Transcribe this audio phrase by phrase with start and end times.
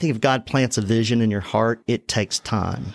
[0.00, 2.94] think if God plants a vision in your heart, it takes time.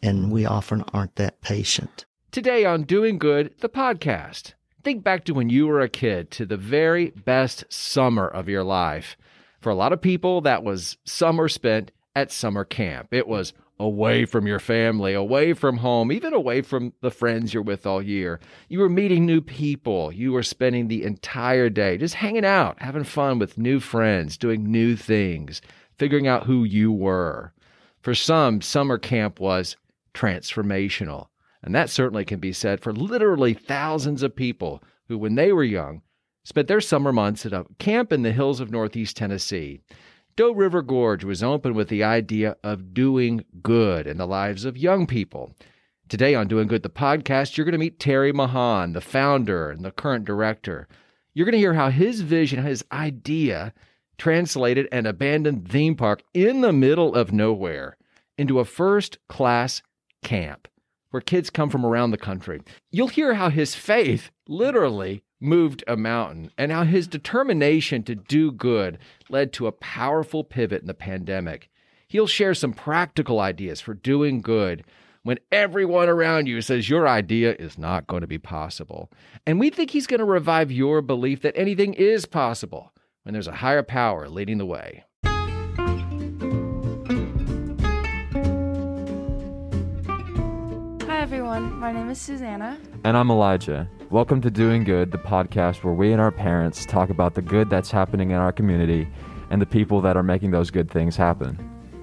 [0.00, 2.06] And we often aren't that patient.
[2.30, 4.54] Today on Doing Good, the podcast.
[4.84, 8.62] Think back to when you were a kid, to the very best summer of your
[8.62, 9.16] life.
[9.60, 13.08] For a lot of people, that was summer spent at summer camp.
[13.10, 17.62] It was away from your family, away from home, even away from the friends you're
[17.62, 18.38] with all year.
[18.68, 20.12] You were meeting new people.
[20.12, 24.70] You were spending the entire day just hanging out, having fun with new friends, doing
[24.70, 25.60] new things,
[26.00, 27.52] figuring out who you were.
[28.00, 29.76] For some, summer camp was
[30.14, 31.26] transformational.
[31.62, 35.62] And that certainly can be said for literally thousands of people who, when they were
[35.62, 36.00] young,
[36.42, 39.82] spent their summer months at a camp in the hills of Northeast Tennessee.
[40.36, 44.78] Doe River Gorge was open with the idea of doing good in the lives of
[44.78, 45.54] young people.
[46.08, 49.84] Today on Doing Good, the podcast, you're going to meet Terry Mahan, the founder and
[49.84, 50.88] the current director.
[51.34, 53.74] You're going to hear how his vision, his idea,
[54.20, 57.96] translated an abandoned theme park in the middle of nowhere
[58.36, 59.82] into a first class
[60.22, 60.68] camp
[61.10, 62.60] where kids come from around the country.
[62.92, 68.52] You'll hear how his faith literally moved a mountain and how his determination to do
[68.52, 68.98] good
[69.30, 71.70] led to a powerful pivot in the pandemic.
[72.06, 74.84] He'll share some practical ideas for doing good
[75.22, 79.10] when everyone around you says your idea is not going to be possible.
[79.46, 82.92] And we think he's going to revive your belief that anything is possible
[83.24, 85.04] when there's a higher power leading the way.
[91.06, 92.78] Hi everyone, my name is Susanna.
[93.04, 93.88] And I'm Elijah.
[94.08, 97.68] Welcome to Doing Good, the podcast where we and our parents talk about the good
[97.68, 99.06] that's happening in our community
[99.50, 101.58] and the people that are making those good things happen.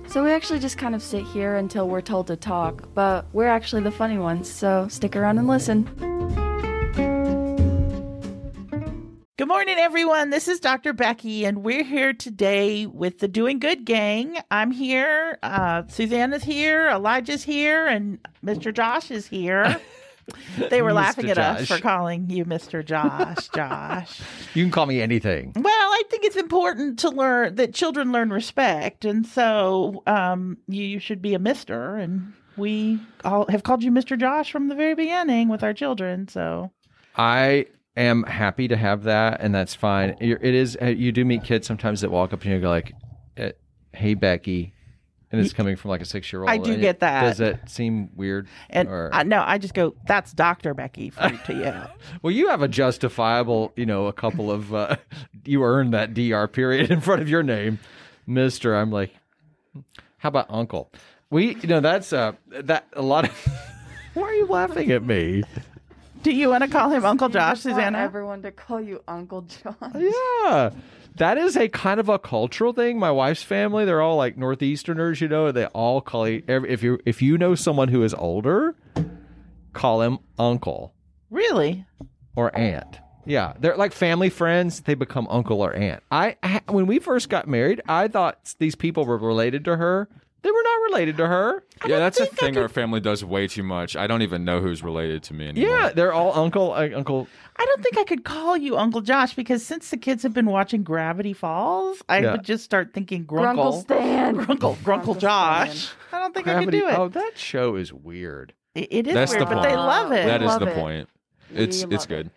[0.07, 3.47] So we actually just kind of sit here until we're told to talk, but we're
[3.47, 6.16] actually the funny ones, so stick around and listen.
[9.38, 10.31] Good morning, everyone.
[10.31, 10.93] This is Dr.
[10.93, 14.35] Becky, and we're here today with the Doing Good Gang.
[14.49, 18.73] I'm here, uh, Susanna's here, Elijah's here, and Mr.
[18.73, 19.79] Josh is here.
[20.69, 21.77] They were laughing at us Josh.
[21.77, 22.84] for calling you Mr.
[22.84, 23.47] Josh.
[23.56, 24.19] Josh.
[24.56, 25.53] You can call me anything.
[25.56, 30.83] Well, I think it's important to learn that children learn respect, and so um, you,
[30.83, 31.95] you should be a Mister.
[31.95, 34.19] And we all have called you Mr.
[34.19, 36.28] Josh from the very beginning with our children.
[36.28, 36.72] So
[37.16, 37.67] I
[37.97, 40.16] am happy to have that, and that's fine.
[40.19, 40.78] It is.
[40.81, 42.94] uh, You do meet kids sometimes that walk up to you and go like,
[43.38, 43.52] eh,
[43.94, 44.74] "Hey, Becky,"
[45.31, 46.50] and it's coming from like a six-year-old.
[46.50, 47.22] I do And get that.
[47.24, 48.47] Does that seem weird?
[48.69, 51.74] and Or- I, no, I just go, "That's Doctor Becky" for to you.
[52.22, 54.96] well, you have a justifiable, you know, a couple of uh,
[55.46, 57.80] you earned that dr period in front of your name,
[58.25, 58.75] Mister.
[58.75, 59.12] I'm like,
[60.19, 60.91] how about Uncle?
[61.30, 63.47] We, you know, that's uh, that a lot of.
[64.13, 65.44] Why are you laughing at me?
[66.27, 67.99] Do you want to call him Uncle You Josh, just want Susanna?
[67.99, 69.75] everyone to call you Uncle Josh.
[69.95, 70.71] Yeah.
[71.15, 72.99] That is a kind of a cultural thing.
[72.99, 76.99] My wife's family, they're all like Northeasterners, you know, they all call you, if you
[77.05, 78.75] if you know someone who is older,
[79.71, 80.93] call him uncle
[81.29, 81.85] Really?
[82.35, 82.99] or aunt.
[83.25, 86.03] Yeah, they're like family friends, they become uncle or aunt.
[86.11, 90.09] I I- when we first got married, I thought these people were related to her.
[90.47, 91.63] They were not related to her.
[91.85, 93.97] yeah, that's a thing our family does way too much.
[93.97, 95.69] I don't even know who's related to me anymore.
[95.78, 97.28] Yeah, they're all uncle uh, uncle
[97.58, 100.46] I don't think I could call you Uncle Josh because since the kids have been
[100.46, 102.31] watching Gravity Falls, I Yeah.
[102.31, 103.81] would just start thinking Grunkle Grunkle.
[103.81, 104.36] Stan.
[104.46, 105.90] Grunkle, Grunkle Grunkle Josh.
[106.13, 106.78] I don't think gravity.
[106.78, 106.97] I could do it.
[106.97, 108.53] Oh, that show is weird.
[108.74, 109.80] It- it is That's weird, the but they point.
[109.81, 110.25] love it.
[110.28, 110.75] That is Love the it.
[110.75, 111.09] point.
[111.53, 112.31] It's We it's love it.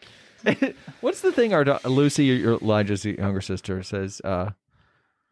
[0.65, 0.75] good.
[1.01, 4.21] What's the thing our da- Lucy, your Elijah's younger sister, says?
[4.25, 4.51] Uh,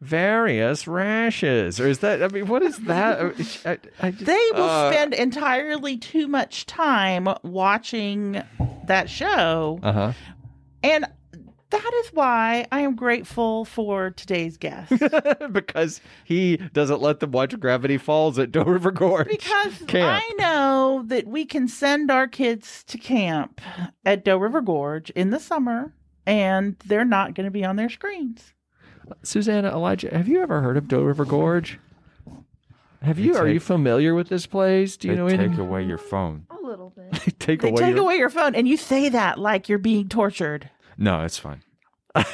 [0.01, 2.23] various rashes, or is that?
[2.23, 3.19] I mean, what is that?
[3.65, 3.77] I,
[4.07, 8.41] I, just- They will uh, spend entirely too much time watching
[8.85, 9.79] that show.
[9.83, 10.13] Uh
[10.81, 11.05] And
[11.71, 14.91] that is why I am grateful for today's guest.
[15.51, 19.27] because he doesn't let them watch Gravity Falls at Doe River Gorge.
[19.27, 20.23] Because Camp.
[20.23, 23.61] I know that we can send our kids to camp
[24.03, 25.93] at Doe River Gorge in the summer
[26.25, 28.53] and they're not going to be on their screens.
[29.23, 31.79] Susanna, Elijah, have you ever heard of Doe River Gorge?
[33.01, 33.33] Have you?
[33.33, 34.97] They are you familiar with this place?
[34.97, 36.45] Do you they know take away your phone.
[36.49, 37.13] A little bit.
[37.39, 37.77] take They away.
[37.81, 40.69] take your- away your phone and you say that like you're being tortured.
[40.97, 41.63] No, it's fine.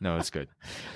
[0.00, 0.48] no, it's good.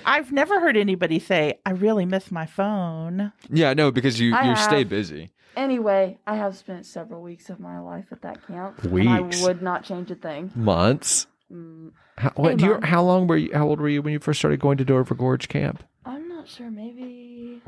[0.05, 3.31] I've never heard anybody say, I really miss my phone.
[3.49, 4.89] Yeah, no, because you I you stay have.
[4.89, 5.31] busy.
[5.55, 8.83] Anyway, I have spent several weeks of my life at that camp.
[8.83, 9.41] and Weeks?
[9.41, 10.51] I would not change a thing.
[10.55, 11.27] months.
[11.51, 13.51] Mm, How, what, do you, how long were you?
[13.53, 15.83] How old were you when you first started going to Doe River Gorge camp?
[16.05, 16.69] I'm not sure.
[16.69, 17.61] Maybe.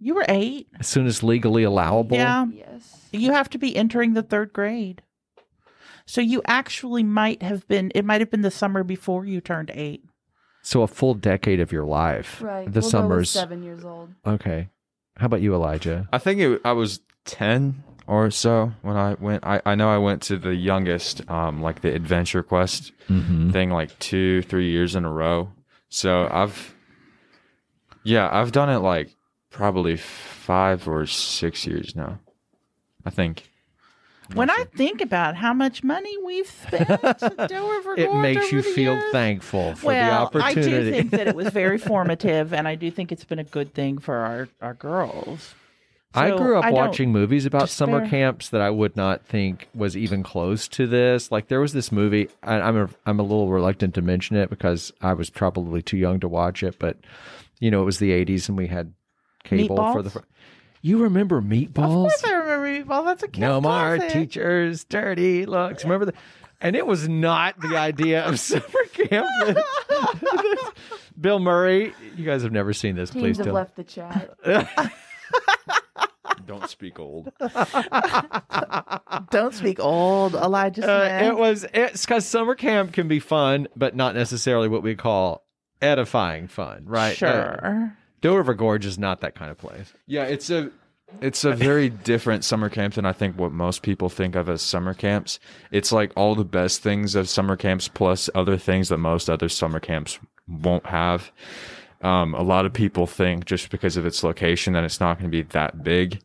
[0.00, 0.68] You were eight.
[0.78, 2.16] As soon as legally allowable.
[2.16, 2.46] Yeah.
[2.52, 3.08] Yes.
[3.12, 5.02] You have to be entering the third grade.
[6.06, 9.70] So you actually might have been, it might have been the summer before you turned
[9.74, 10.04] eight.
[10.62, 12.42] So a full decade of your life.
[12.42, 12.70] Right.
[12.70, 13.30] The we'll go with summers.
[13.30, 14.10] seven years old.
[14.26, 14.68] Okay.
[15.16, 16.08] How about you, Elijah?
[16.12, 19.44] I think it, I was 10 or so when I went.
[19.46, 23.50] I, I know I went to the youngest, um, like the Adventure Quest Mm-hmm.
[23.50, 25.50] thing, like two, three years in a row.
[25.88, 26.74] So I've,
[28.02, 29.10] yeah, I've done it like
[29.50, 32.18] probably five or six years now.
[33.04, 33.50] I think.
[34.32, 38.94] When I think about how much money we've spent at Del It makes you feel
[38.94, 40.84] years, thankful for well, the I opportunity.
[40.84, 43.74] do think that it was very formative, and I do think it's been a good
[43.74, 45.54] thing for our, our girls.
[46.14, 49.96] I grew up I watching movies about summer camps that I would not think was
[49.96, 51.30] even close to this.
[51.32, 52.28] Like there was this movie.
[52.42, 55.96] I, I'm a, I'm a little reluctant to mention it because I was probably too
[55.96, 56.78] young to watch it.
[56.78, 56.98] But
[57.60, 58.92] you know, it was the '80s and we had
[59.44, 60.10] cable for the.
[60.10, 60.12] Meatballs?
[60.12, 60.18] fr-
[60.82, 61.68] You remember meatballs?
[61.68, 62.02] Of Meatballs?
[62.02, 63.04] course, I remember Meatball.
[63.06, 64.12] That's a camp no more classic.
[64.12, 65.84] teachers, dirty looks.
[65.84, 66.14] Remember that?
[66.60, 68.62] And it was not the idea of summer
[68.92, 69.26] camp.
[71.20, 73.10] Bill Murray, you guys have never seen this.
[73.10, 73.54] Please Teams have don't.
[73.54, 74.34] left the chat.
[76.46, 77.30] Don't speak old.
[79.30, 80.90] Don't speak old, Elijah Smith.
[81.22, 84.94] Uh, it was it's because summer camp can be fun, but not necessarily what we
[84.94, 85.44] call
[85.82, 87.12] edifying fun, right?
[87.22, 87.96] Uh, Sure.
[88.20, 89.92] Doe River Gorge is not that kind of place.
[90.06, 90.70] Yeah, it's a
[91.20, 94.62] it's a very different summer camp than I think what most people think of as
[94.62, 95.38] summer camps.
[95.70, 99.48] It's like all the best things of summer camps plus other things that most other
[99.48, 100.18] summer camps
[100.48, 101.30] won't have.
[102.04, 105.30] Um, a lot of people think just because of its location that it's not going
[105.30, 106.20] to be that big,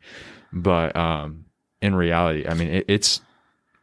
[0.51, 1.45] but um,
[1.81, 3.21] in reality, I mean, it, it's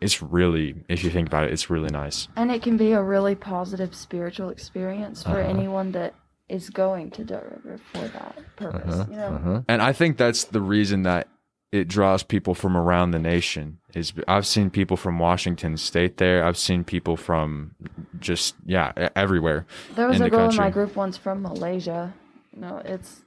[0.01, 2.29] it's really if you think about it, it's really nice.
[2.37, 5.49] And it can be a really positive spiritual experience for Uh-huh.
[5.49, 6.15] anyone that
[6.49, 8.95] is going to Doe River for that purpose.
[8.95, 9.63] Uh-huh, You know, uh-huh.
[9.69, 11.29] And I think that's the reason that
[11.77, 13.79] it draws people from around the nation.
[13.95, 16.45] Is I've seen people from Washington State there.
[16.45, 17.75] I've seen people from
[18.19, 19.67] just yeah everywhere.
[19.95, 22.13] there was in a the girl in my group once from Malaysia.
[22.55, 23.23] You know, it's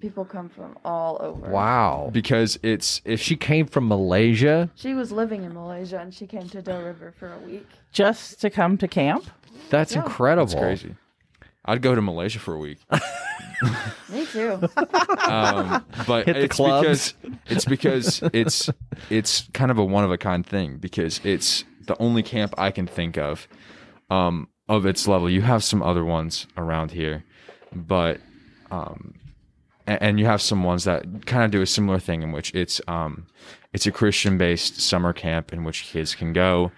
[0.00, 1.48] people come from all over.
[1.50, 2.10] Wow.
[2.12, 4.70] Because it's if She came from Malaysia.
[4.74, 7.66] She was living in Malaysia and she came to Doe River for a week.
[7.92, 9.24] Just to come to camp?
[9.70, 10.02] That's Yeah.
[10.04, 10.44] incredible.
[10.52, 10.94] it's crazy.
[11.64, 12.78] I'd go to Malaysia for a week.
[14.08, 14.52] Me too.
[15.26, 17.12] um, but Hit the it's clubs.
[17.12, 17.14] because
[17.46, 18.70] it's because it's
[19.10, 22.70] it's kind of a one of a kind thing because it's the only camp I
[22.70, 23.46] can think of
[24.10, 25.28] um, of its level.
[25.30, 27.24] You have some other ones around here,
[27.74, 28.20] but
[28.70, 29.14] um,
[29.86, 32.54] a- and you have some ones that kind of do a similar thing in which
[32.54, 33.26] it's um,
[33.72, 36.72] it's a Christian based summer camp in which kids can go.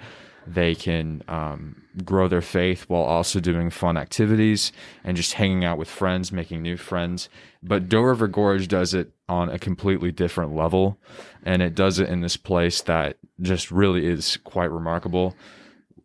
[0.48, 4.72] They can um, grow their faith while also doing fun activities
[5.04, 7.28] and just hanging out with friends, making new friends.
[7.62, 10.98] But Doe River Gorge does it on a completely different level,
[11.42, 15.36] and it does it in this place that just really is quite remarkable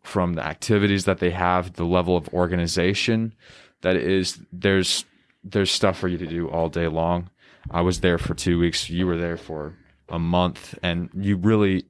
[0.02, 3.34] from the activities that they have, the level of organization
[3.80, 4.40] that is.
[4.52, 5.06] There's
[5.42, 7.30] there's stuff for you to do all day long.
[7.70, 8.90] I was there for two weeks.
[8.90, 9.74] You were there for
[10.10, 11.86] a month, and you really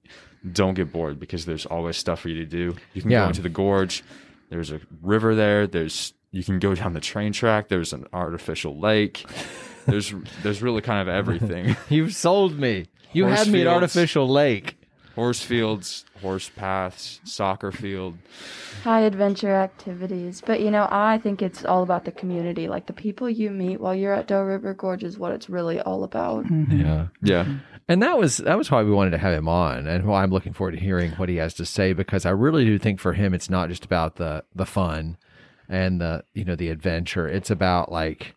[0.53, 2.77] don't get bored because there's always stuff for you to do.
[2.93, 3.23] You can Yeah.
[3.25, 4.03] go into the gorge.
[4.51, 5.67] There's a river there.
[5.67, 7.69] There's you can go down the train track.
[7.69, 9.25] There's an artificial lake.
[9.87, 11.77] There's there's really kind of everything.
[11.91, 12.87] You've sold me.
[13.13, 14.77] You had me at artificial lake.
[15.15, 18.17] horse fields, horse paths, soccer field.
[18.83, 20.43] High adventure activities.
[20.45, 22.67] But you know, I think it's all about the community.
[22.67, 25.81] Like the people you meet while you're at Doe River Gorge is what it's really
[25.81, 26.47] all about.
[26.47, 26.81] Mm-hmm.
[26.81, 27.07] Yeah.
[27.23, 27.47] Yeah.
[27.89, 30.31] And that was that was why we wanted to have him on, and why I'm
[30.31, 33.13] looking forward to hearing what he has to say because I really do think for
[33.13, 35.19] him it's not just about the the fun
[35.69, 37.29] and the you know the adventure.
[37.29, 38.35] It's about like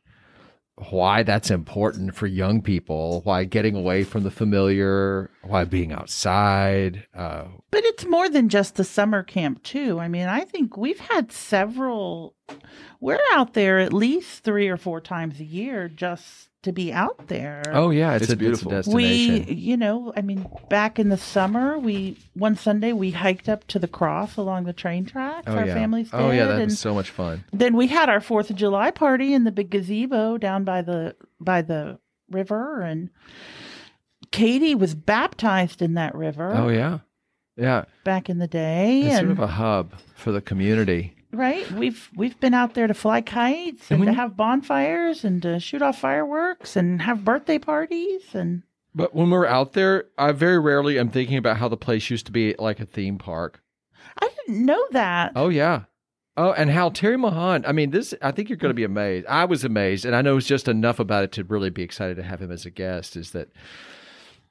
[0.89, 7.07] why that's important for young people, why getting away from the familiar, why being outside.
[7.15, 9.99] Uh, But it's more than just the summer camp, too.
[9.99, 12.35] I mean, I think we've had several.
[12.99, 17.27] We're out there at least three or four times a year just to be out
[17.27, 17.63] there.
[17.73, 18.71] oh yeah, it's, It's a, beautiful.
[18.73, 19.57] It's a we, destination.
[19.57, 23.79] you know, I mean, back in the summer, we one Sunday we hiked up to
[23.79, 25.45] the cross along the train tracks.
[25.47, 25.73] oh our yeah.
[25.73, 27.43] families did, oh yeah, that and was so much fun.
[27.51, 31.15] then we had our Fourth of July party in the big gazebo down by the
[31.39, 33.09] by the river, and
[34.31, 36.99] Katie was baptized in that river Oh yeah,
[37.55, 37.85] yeah.
[38.03, 41.13] back in the day, It's and sort of a hub for the community.
[41.31, 45.41] Right, we've we've been out there to fly kites And and, to have bonfires and
[45.41, 48.63] to shoot off fireworks and have birthday parties and
[48.95, 52.25] But when we're out there, I very rarely am thinking about how the place used
[52.27, 53.61] to be like a theme park.
[54.21, 55.33] I didn't know that.
[55.35, 55.83] Oh yeah.
[56.39, 57.65] Oh, and how Terry Mahan.
[57.65, 58.13] I mean, this.
[58.21, 59.25] I think you're going to be amazed.
[59.25, 62.15] I was amazed, and I know it's just enough about it to really be excited
[62.17, 63.15] to have him as a guest.
[63.15, 63.49] Is that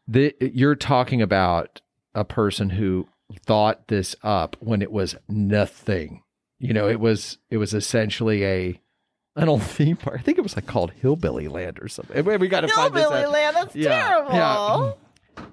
[0.08, 1.80] the you're talking about
[2.12, 3.06] a person who
[3.44, 6.22] thought this up when it was nothing.
[6.58, 8.80] You know, it was it was essentially a
[9.36, 10.16] An old theme park.
[10.20, 12.24] I think it was like called Hillbilly Land or something.
[12.24, 13.56] We- We got to find this Hillbilly land.
[13.56, 14.34] That's Yeah, terrible.
[14.34, 14.92] yeah.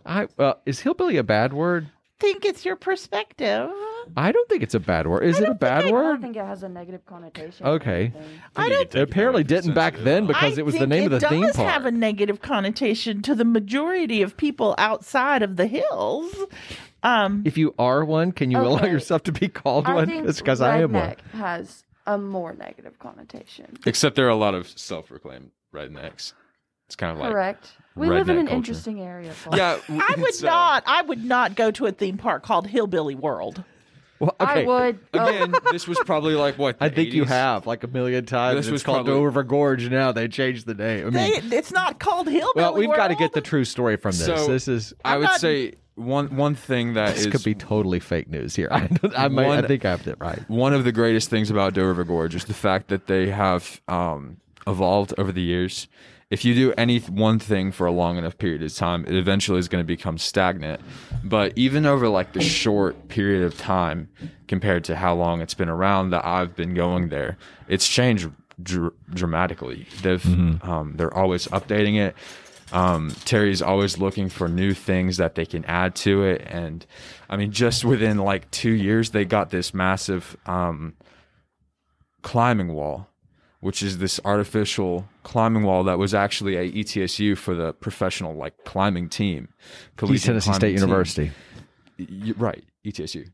[0.06, 1.88] I uh, is hillbilly a bad word?
[2.20, 3.70] think it's your perspective.
[4.16, 5.24] I don't think it's a bad word.
[5.26, 6.06] Is it a bad word?
[6.06, 7.66] I don't think it has a negative connotation.
[7.66, 8.14] Okay.
[8.16, 8.40] anything.
[8.56, 11.28] I don't It apparently didn't back then because I it was the name of the
[11.28, 11.70] theme does park.
[11.70, 16.34] have a negative connotation to the majority of people outside of the hills.
[17.04, 20.10] Um, if you are one, can you allow yourself to be called I one?
[20.10, 21.10] It's because I am one.
[21.10, 23.78] redneck has a more negative connotation.
[23.86, 26.34] Except there are a lot of self-proclaimed rednecks.
[26.88, 27.72] It's kind of like Correct.
[27.96, 28.56] We live in an culture.
[28.58, 29.34] interesting area.
[29.44, 29.58] Paul.
[29.58, 29.78] yeah.
[29.90, 30.84] I would uh, not.
[30.86, 33.64] I would not go to a theme park called Hillbilly World.
[34.20, 34.64] Well, okay.
[34.64, 35.00] I would.
[35.14, 38.26] oh, Again, this was probably like what I the think you have like a million
[38.26, 38.58] times.
[38.58, 40.12] This it's was called probably- Doe River Gorge now.
[40.12, 41.08] They changed the name.
[41.08, 43.96] I mean, They, it's not called Hillbilly well, we've got to get the true story
[43.98, 44.26] from this.
[44.26, 47.44] So- this is I I'm would not- say one one thing that this is could
[47.44, 48.68] be totally fake news here.
[48.72, 50.40] I, I, might, I think I have it right.
[50.50, 53.82] one of the greatest things about Doe River Gorge is the fact that they have
[53.88, 55.88] um, evolved over the years.
[56.30, 59.60] If you do any one thing for a long enough period of time, it eventually
[59.60, 60.82] is going to become stagnant.
[61.24, 64.10] But even over like the short period of time
[64.48, 68.32] compared to how long it's been around that I've been going there, it's changed
[68.62, 69.86] dr- dramatically.
[70.02, 70.26] They've
[70.64, 72.16] um, they're always updating it.
[72.74, 76.86] Um, Terry's always looking for new things that they can add to it, and
[77.30, 80.96] I mean, just within like two years, they got this massive um,
[82.24, 83.08] climbing wall,
[83.60, 88.34] which is this artificial climbing wall that was actually a E ETSU for the professional
[88.34, 89.50] like climbing team.
[90.10, 90.80] East Tennessee State team.
[90.80, 91.32] University.
[92.38, 93.30] Right, ETSU.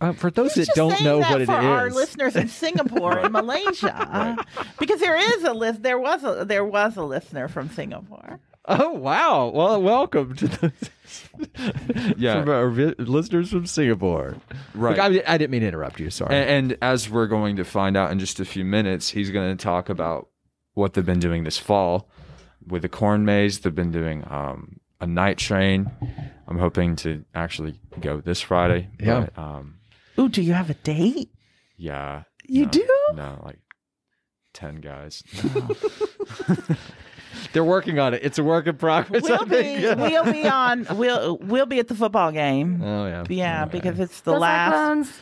[0.00, 2.36] Uh, for those He's that just don't know that what it is, for our listeners
[2.36, 4.36] in Singapore and Malaysia,
[4.78, 5.82] because there is a list.
[5.82, 8.38] There was a there was a listener from Singapore.
[8.66, 9.50] Oh wow!
[9.52, 10.72] Well, welcome to the
[12.18, 12.40] Yeah.
[12.40, 14.36] from our vi- listeners from Singapore.
[14.74, 14.96] Right.
[14.96, 16.10] Look, I, I didn't mean to interrupt you.
[16.10, 16.34] Sorry.
[16.34, 19.56] And, and as we're going to find out in just a few minutes, he's going
[19.56, 20.28] to talk about
[20.74, 22.08] what they've been doing this fall
[22.66, 23.60] with the corn maze.
[23.60, 25.90] They've been doing um, a night train.
[26.46, 28.90] I'm hoping to actually go this Friday.
[29.00, 29.26] Yeah.
[29.34, 29.77] But, um,
[30.18, 31.30] Ooh, do you have a date?
[31.76, 32.22] yeah.
[32.50, 32.88] You no, do?
[33.14, 33.58] No, like
[34.54, 35.22] ten guys.
[37.52, 38.20] They're working on it.
[38.24, 39.22] It's a work in progress.
[39.22, 42.80] We'll be we'll be on we'll we'll be at the football game.
[42.82, 43.24] Oh yeah.
[43.28, 43.78] Yeah, Okay.
[43.78, 45.12] because it's the Go last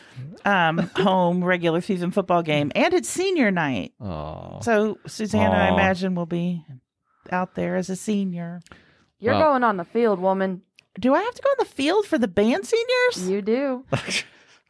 [0.45, 3.93] um, home regular season football game, and it's senior night.
[3.99, 4.59] Oh.
[4.61, 5.73] So Susanna, I Aw.
[5.73, 6.63] imagine, will be
[7.29, 8.61] out there as a senior.
[9.19, 10.61] You're Well- going on the field, woman.
[10.99, 13.29] Do I have to go on the field for the band seniors?
[13.29, 13.85] You do.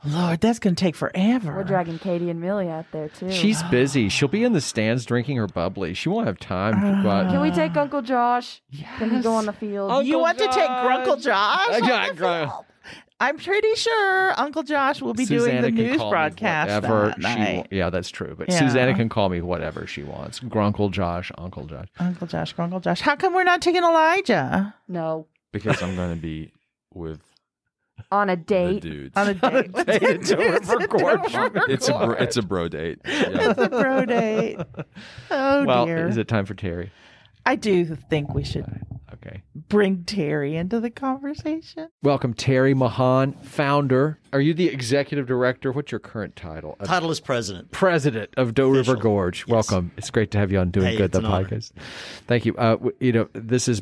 [0.07, 1.55] Lord, that's going to take forever.
[1.55, 3.31] We're dragging Katie and Millie out there too.
[3.31, 4.09] She's busy.
[4.09, 5.93] She'll be in the stands drinking her bubbly.
[5.93, 7.29] She won't have time to go out.
[7.31, 8.61] Can we take Uncle Josh?
[8.97, 9.91] Can he go on the field?
[9.91, 11.67] Oh, you Uncle want to take Grunkle Josh.
[11.67, 11.69] Josh?
[11.69, 12.65] Uh, on yeah, the Gr- field?
[13.19, 17.15] I'm pretty sure Uncle Josh will be Susanna doing the can news broadcast whatever that
[17.33, 17.57] she night.
[17.57, 18.35] wa- yeah, that's true.
[18.37, 18.59] But Yeah.
[18.59, 20.39] Susanna can call me whatever she wants.
[20.39, 21.87] Grunkle Josh, Uncle Josh.
[21.99, 23.01] Uncle Josh, Grunkle Josh.
[23.01, 25.25] How come we're not taking Elijah no.
[25.51, 26.51] because I'm going to be
[26.93, 27.19] with
[28.11, 28.81] On a the date.
[28.81, 29.15] dudes.
[29.17, 29.71] on a date?
[29.73, 30.87] with date the at Dover?
[30.87, 31.69] Gorge.
[31.69, 32.99] it's a bro, it's a bro date.
[33.05, 33.51] Yeah.
[33.51, 34.59] It's a bro date.
[35.31, 36.07] Oh well, dear.
[36.07, 36.91] is it time for Terry?
[37.45, 38.65] I do think we should
[39.13, 39.41] Okay.
[39.69, 41.87] bring Terry into the conversation.
[42.03, 44.19] Welcome, Terry Mahan, founder.
[44.33, 45.71] Are you the executive director?
[45.71, 46.75] What's your current title?
[46.79, 47.71] Uh, Title is president.
[47.71, 49.45] President of Doe River Gorge.
[49.47, 49.53] Yes.
[49.69, 49.91] Welcome.
[49.97, 51.45] It's great to have you on Doing Hey, Good, it's the an honor.
[51.45, 51.71] podcast.
[52.27, 52.55] Thank you.
[52.57, 53.81] Uh, w- you know, this is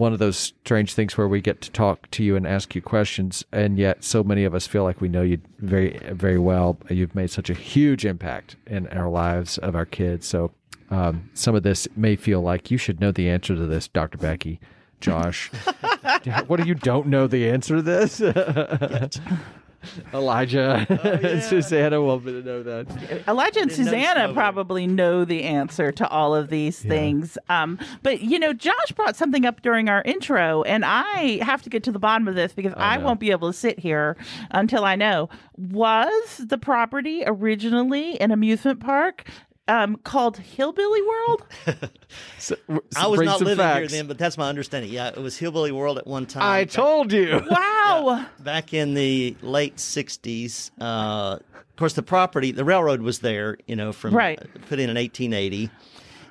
[0.00, 2.80] one of those strange things where we get to talk to you and ask you
[2.80, 6.78] questions, and yet so many of us feel like we know you very, very well.
[6.88, 10.26] You've made such a huge impact in our lives of our kids.
[10.26, 10.52] So
[10.90, 14.18] um, some of this may feel like you should know the answer to this, Dr.
[14.18, 14.58] Becky.
[15.00, 15.48] Josh,
[16.46, 18.20] what do you don't know the answer to this?
[20.14, 23.24] Elijah, Oh, Susanna want me to know that.
[23.28, 27.38] Elijah and Didn't know Susanna probably know the answer to all of these things.
[27.48, 31.70] Um, but you know, Josh brought something up during our intro, and I have to
[31.70, 33.04] get to the bottom of this because I no.
[33.06, 34.16] won't be able to sit here
[34.50, 35.28] until I know.
[35.56, 39.24] Was the property originally an amusement park?
[39.70, 41.42] Um, called Hillbilly World.
[42.38, 44.90] So, w- I was not some living here then, but that's my understanding.
[44.90, 46.42] Yeah, it was Hillbilly World at one time.
[46.42, 47.40] I told you.
[47.50, 48.26] Wow.
[48.40, 50.70] back in the late '60s.
[50.80, 53.58] Uh, of course, the property, the railroad was there.
[53.66, 54.38] You know, from Right.
[54.68, 55.70] put in in 1880.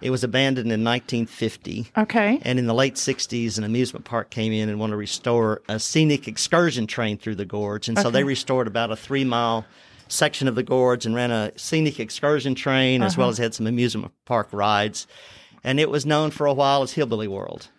[0.01, 1.91] It was abandoned in 1950.
[1.98, 2.39] Okay.
[2.43, 5.77] And in the late 60s, an amusement park came in and wanted to restore a
[5.77, 7.89] scenic excursion train through the gorge.
[7.89, 9.65] And so they restored about a three mile
[10.10, 13.32] section of the gorge and ran a scenic excursion train as well uh-huh.
[13.32, 15.08] as had some amusement park rides.
[15.63, 17.70] And it was known for a while as Hillbilly World.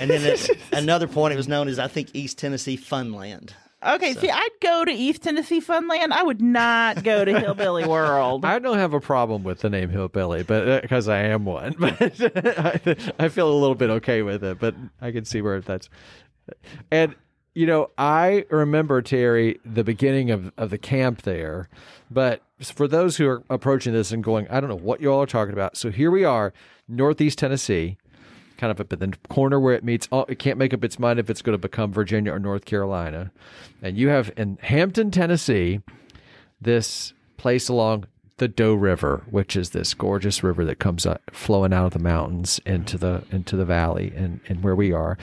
[0.00, 3.52] And then at another point, it was known as, I think, East Tennessee Funland.
[3.86, 6.10] Okay, see, I'd go to East Tennessee Funland.
[6.10, 8.44] I would not go to Hillbilly World.
[8.44, 11.74] I don't have a problem with the name hillbilly, but uh, because I am one,
[11.78, 14.58] but I, I feel a little bit okay with it.
[14.58, 15.88] But I can see where that's.
[16.90, 17.14] And
[17.56, 21.70] you know, I remember Terry the beginning of of the camp there,
[22.10, 25.22] but for those who are approaching this and going, I don't know what you all
[25.22, 25.74] are talking about.
[25.74, 26.52] So here we are,
[26.86, 27.96] Northeast Tennessee,
[28.58, 30.06] kind of up at the corner where it meets.
[30.12, 32.66] All, it can't make up its mind if it's going to become Virginia or North
[32.66, 33.32] Carolina,
[33.80, 35.80] and you have in Hampton, Tennessee,
[36.60, 38.04] this place along
[38.36, 41.98] the Doe River, which is this gorgeous river that comes up, flowing out of the
[42.00, 45.16] mountains into the into the valley and, and where we are.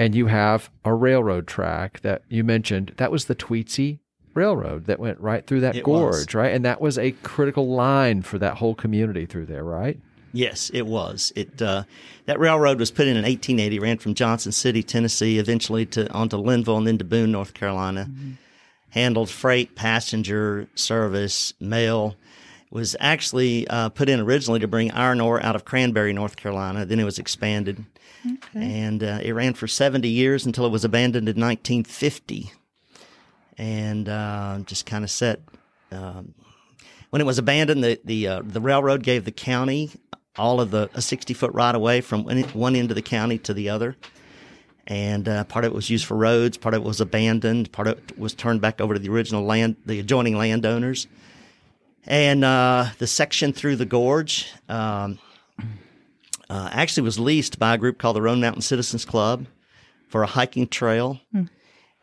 [0.00, 2.94] And you have a railroad track that you mentioned.
[2.96, 3.98] That was the Tweetsie
[4.32, 6.34] Railroad that went right through that It gorge, was.
[6.34, 6.54] right?
[6.54, 9.98] And that was a critical line for that whole community through there, right?
[10.32, 11.32] Yes, it was.
[11.36, 11.82] It uh,
[12.26, 13.78] that railroad was put in in 1880.
[13.80, 18.08] Ran from Johnson City, Tennessee, eventually to onto Linville and then to Boone, North Carolina.
[18.90, 22.14] Handled freight, passenger service, mail.
[22.70, 26.86] Was actually uh, put in originally to bring iron ore out of Cranberry, North Carolina.
[26.86, 27.84] Then it was expanded,
[28.54, 32.52] and uh, it ran for 70 years until it was abandoned in 1950,
[33.58, 35.40] and uh, just kind of set
[35.92, 36.34] um,
[37.10, 39.90] when it was abandoned, the the uh, the railroad gave the county
[40.38, 43.38] all of the a sixty foot right away from one one end of the county
[43.38, 43.96] to the other,
[44.86, 47.88] and uh, part of it was used for roads, part of it was abandoned, part
[47.88, 51.08] of it was turned back over to the original land, the adjoining landowners,
[52.06, 54.52] and uh, the section through the gorge.
[54.68, 55.18] Um,
[56.50, 59.46] uh, actually was leased by a group called the Roan Mountain Citizens Club
[60.08, 61.20] for a hiking trail.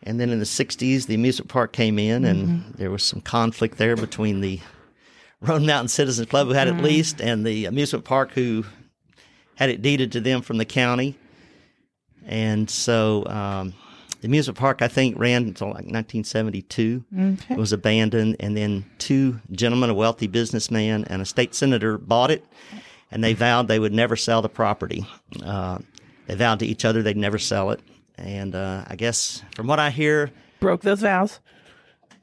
[0.03, 3.77] And then in the 60s, the amusement park came in, and there was some conflict
[3.77, 4.59] there between the
[5.41, 8.63] Roan Mountain Citizens Club, who had it leased, and the amusement park, who
[9.55, 11.17] had it deeded to them from the county.
[12.25, 13.73] And so um,
[14.21, 17.03] the amusement park, I think, ran until like 1972.
[17.49, 22.31] It was abandoned, and then two gentlemen, a wealthy businessman and a state senator, bought
[22.31, 22.45] it,
[23.11, 25.07] and they vowed they would never sell the property.
[25.43, 25.79] Uh,
[26.27, 27.79] they vowed to each other they'd never sell it.
[28.17, 31.39] And uh, I guess from what I hear, Broke those vows.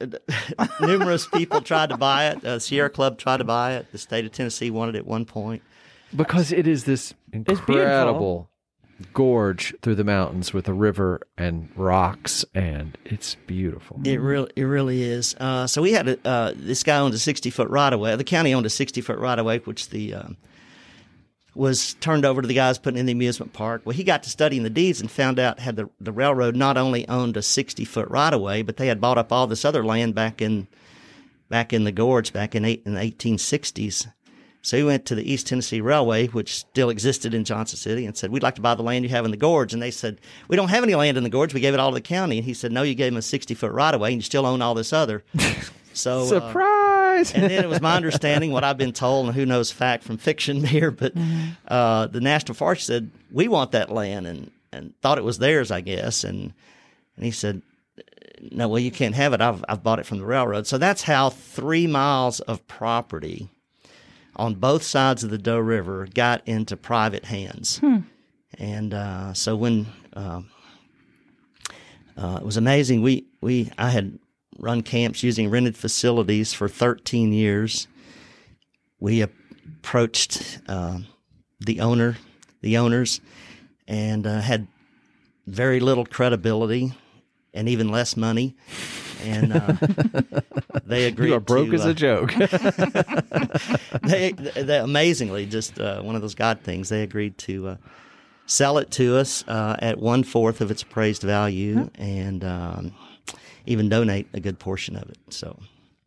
[0.81, 2.45] numerous people tried to buy it.
[2.45, 3.91] Uh, Sierra Club tried to buy it.
[3.93, 5.63] The state of Tennessee wanted it at one point.
[6.15, 8.51] Because it is this incredible
[9.13, 14.01] gorge through the mountains with a river and rocks, and it's beautiful.
[14.05, 15.35] It really, it really is.
[15.39, 18.15] Uh, so we had a, uh, this guy owned a sixty foot right of way.
[18.15, 20.37] The county owned a sixty foot right of way, which the um,
[21.55, 23.83] was turned over to the guys putting in the amusement park.
[23.85, 26.77] Well, he got to studying the deeds and found out had the the railroad not
[26.77, 29.65] only owned a sixty foot right of way, but they had bought up all this
[29.65, 30.67] other land back in
[31.49, 34.07] back in the gorge back in eight in the eighteen sixties.
[34.63, 38.17] So he went to the East Tennessee Railway, which still existed in Johnson City, and
[38.17, 40.21] said, "We'd like to buy the land you have in the gorge." And they said,
[40.49, 41.53] "We don't have any land in the gorge.
[41.53, 43.23] We gave it all to the county." And he said, "No, you gave him a
[43.23, 45.23] sixty foot right of way, and you still own all this other."
[45.97, 46.53] So uh,
[47.23, 47.33] Surprise!
[47.35, 50.17] and then it was my understanding, what I've been told, and who knows fact from
[50.17, 51.13] fiction here, but
[51.69, 55.71] uh, the National Forest said we want that land, and and thought it was theirs,
[55.71, 56.53] I guess, and
[57.17, 57.63] and he said.
[58.51, 59.41] No, well, you can't have it.
[59.41, 60.67] I've, I've bought it from the railroad.
[60.67, 63.49] So that's how three miles of property
[64.37, 67.81] on both sides of the Doe River got into private hands.
[68.59, 70.43] And uh, so when uh,
[72.19, 74.19] uh, it was amazing, we, we I had
[74.59, 77.89] run camps using rented facilities for 13 years.
[79.01, 80.99] We approached uh,
[81.61, 82.17] the owner,
[82.61, 83.21] the owners,
[83.87, 84.67] and uh, had
[85.47, 86.93] very little credibility
[87.53, 88.57] and even less money.
[89.23, 89.75] And uh,
[90.85, 91.29] they agreed.
[91.29, 92.35] you are broke to, as uh, a joke.
[94.03, 96.89] they, they amazingly just uh, one of those God things.
[96.89, 97.77] They agreed to uh,
[98.47, 102.93] sell it to us uh, at one fourth of its appraised value, and um,
[103.67, 105.19] even donate a good portion of it.
[105.31, 105.59] So,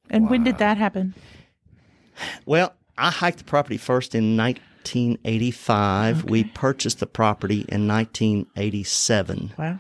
[0.10, 1.13] And when did that happen?
[2.45, 6.23] well, I hiked the property first in 1985.
[6.25, 9.80] We purchased the property in 1987, Wow.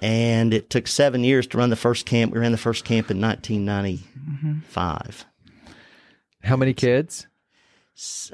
[0.00, 2.32] and it took seven years to run the first camp.
[2.32, 5.24] We ran the first camp in 1995.
[6.44, 7.26] How many kids?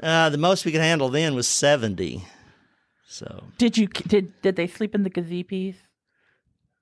[0.01, 2.25] Uh, the most we could handle then was 70.
[3.07, 5.75] So Did you did did they sleep in the gazipis?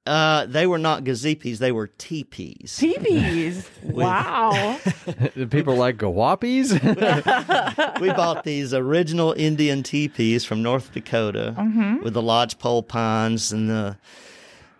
[0.07, 2.75] Uh, they were not gazipis, they were teepees.
[2.77, 3.69] Teepees.
[3.83, 4.79] wow.
[5.35, 6.71] The people like gawapis?
[8.01, 11.55] we bought these original Indian teepees from North Dakota
[12.03, 13.97] with the lodgepole pines and the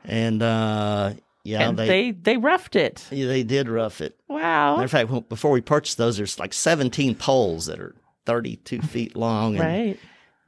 [0.05, 3.05] and uh, yeah and they, they they roughed it.
[3.11, 4.17] yeah, they did rough it.
[4.27, 4.75] Wow.
[4.77, 9.15] Matter of fact, before we purchased those, there's like 17 poles that are 32 feet
[9.15, 9.99] long, and Right.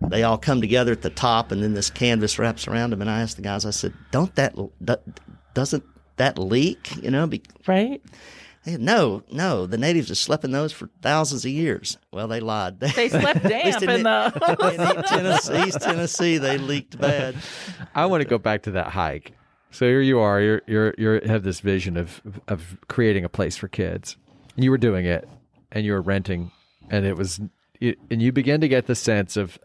[0.09, 3.01] They all come together at the top, and then this canvas wraps around them.
[3.01, 4.55] And I asked the guys, I said, "Don't that
[5.53, 5.83] doesn't
[6.17, 6.95] that leak?
[7.01, 8.01] You know, be, Right?
[8.63, 11.97] Hey, No, no, the natives have slept in those for thousands of years.
[12.13, 12.79] Well, they lied.
[12.79, 14.33] They slept At damp in the.
[14.73, 15.07] in East
[15.49, 17.35] Tennessee, East Tennessee, they leaked bad.
[17.93, 19.33] I want to go back to that hike.
[19.71, 20.39] So here you are.
[20.39, 24.15] You're you're you have this vision of of creating a place for kids.
[24.55, 25.27] You were doing it,
[25.71, 26.51] and you were renting,
[26.89, 27.41] and it was,
[27.81, 29.57] and you begin to get the sense of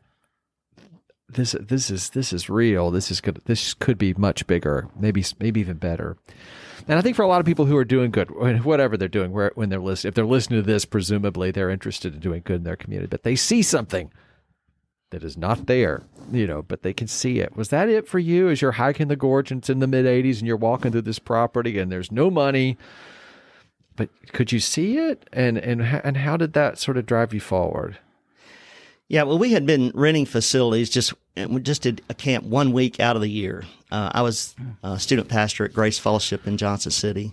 [1.28, 1.52] this.
[1.52, 2.90] This is this is real.
[2.90, 3.40] This is good.
[3.44, 4.88] This could be much bigger.
[4.98, 6.16] Maybe maybe even better.
[6.86, 8.30] And I think for a lot of people who are doing good,
[8.64, 12.14] whatever they're doing, where when they're listening, if they're listening to this, presumably they're interested
[12.14, 14.10] in doing good in their community, but they see something
[15.10, 17.56] that is not there, you know, but they can see it.
[17.56, 20.06] Was that it for you as you're hiking the gorge and it's in the mid
[20.06, 22.76] 80s and you're walking through this property and there's no money?
[23.96, 25.28] But could you see it?
[25.32, 27.98] And and and how did that sort of drive you forward?
[29.08, 32.72] Yeah, well, we had been renting facilities just and we just did a camp one
[32.72, 33.64] week out of the year.
[33.90, 37.32] Uh, I was a student pastor at Grace Fellowship in Johnson City,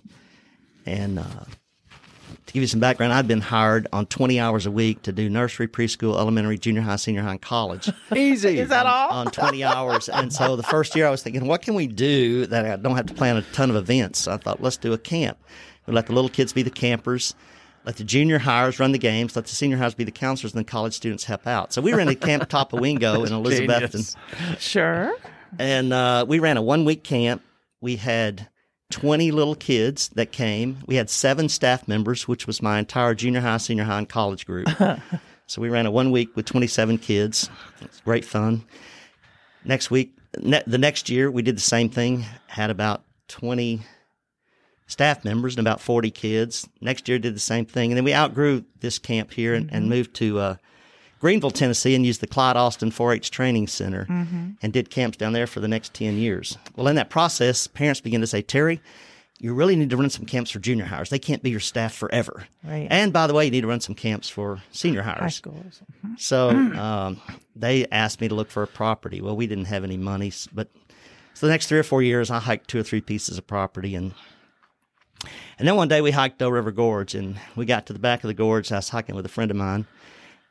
[0.86, 5.02] and uh, to give you some background, I'd been hired on twenty hours a week
[5.02, 8.60] to do nursery, preschool, elementary, junior high, senior high, and college Easy.
[8.60, 9.10] Is that all?
[9.10, 10.08] on twenty hours.
[10.08, 12.96] And so the first year, I was thinking, what can we do that I don't
[12.96, 14.30] have to plan a ton of events?
[14.30, 15.38] I thought, let's do a camp.
[15.88, 17.36] We let the little kids be the campers.
[17.86, 19.36] Let the junior hires run the games.
[19.36, 21.71] Let the senior hires be the counselors, and the college students help out.
[21.71, 24.15] So we ran a Camp Topawingo in Elizabethton,
[24.60, 25.15] Sure.
[25.60, 27.43] and uh, we ran a one week camp.
[27.82, 28.48] We had
[28.91, 30.78] 20 little kids that came.
[30.88, 34.45] We had seven staff members, which was my entire junior high, senior high, and college
[34.48, 34.67] group.
[35.48, 37.50] so we ran a one week with 27 kids.
[37.82, 38.63] It was great fun.
[39.63, 43.82] Next week, ne- the next year, we did the same thing, had about 20
[44.88, 46.67] staff members and about 40 kids.
[46.82, 47.91] Next year, did the same thing.
[47.91, 50.56] And then we outgrew this camp here and, and moved to uh,
[51.21, 54.06] Greeneville, Tennessee, and used the Clyde Austin 4 H Training Center
[54.62, 56.58] and did camps down there for the next 10 years.
[56.76, 58.80] Well, in that process, parents began to say, Terry,
[59.39, 61.10] you really need to run some camps for junior hires.
[61.10, 62.45] They can't be your staff forever.
[62.63, 62.88] Right.
[62.89, 65.19] And by the way, you need to run some camps for senior hires.
[65.19, 65.82] High schools.
[66.17, 67.21] So um,
[67.56, 69.21] they asked me to look for a property.
[69.21, 70.69] Well, we didn't have any money, but
[71.34, 73.93] so the next three or four years, I hiked two or three pieces of property,
[73.93, 74.13] and
[75.58, 78.24] and then one day we hiked Doe River Gorge, and we got to the back
[78.24, 78.72] of the gorge.
[78.72, 79.86] I was hiking with a friend of mine,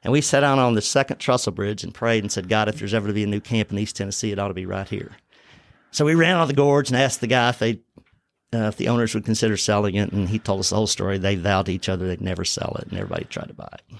[0.02, 2.78] and we sat down on the second trestle bridge and prayed and said, God, if
[2.78, 4.88] there's ever to be a new camp in East Tennessee, it ought to be right
[4.88, 5.12] here.
[5.90, 7.80] So we ran on the gorge and asked the guy if they.
[8.52, 11.18] Uh, if the owners would consider selling it, and he told us the whole story.
[11.18, 13.96] They vowed to each other they'd never sell it, and everybody tried to buy it.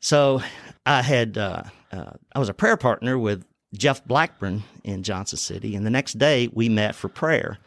[0.00, 0.42] So
[0.84, 5.74] I had uh, uh, I was a prayer partner with Jeff Blackburn in Johnson City,
[5.74, 7.58] and the next day we met for prayer.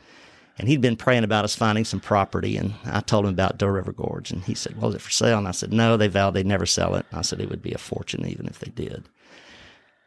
[0.59, 3.67] And he'd been praying about us finding some property, and I told him about Doe
[3.67, 6.09] River Gorge, and he said, "Well, is it for sale?" And I said, "No, they
[6.09, 8.69] vowed they'd never sell it." I said, "It would be a fortune even if they
[8.71, 9.05] did."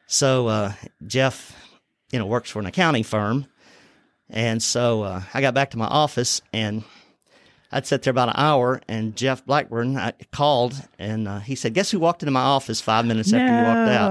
[0.07, 0.73] So uh,
[1.07, 1.57] Jeff,
[2.11, 3.47] you know, works for an accounting firm,
[4.29, 6.85] and so uh, I got back to my office and
[7.75, 11.73] I'd sat there about an hour, and Jeff Blackburn I called, and uh, he said,
[11.73, 14.11] "Guess who walked into my office five minutes after you walked out?"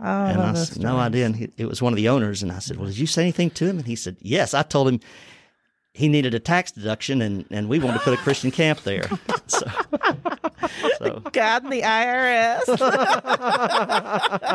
[0.00, 1.04] Oh, And I said, "No, stories.
[1.04, 3.06] I didn't." He, it was one of the owners, and I said, "Well, did you
[3.06, 4.98] say anything to him?" And he said, "Yes." I told him
[5.98, 9.10] he needed a tax deduction, and and we wanted to put a Christian camp there.
[9.48, 9.66] So,
[10.98, 12.64] so, God and the IRS.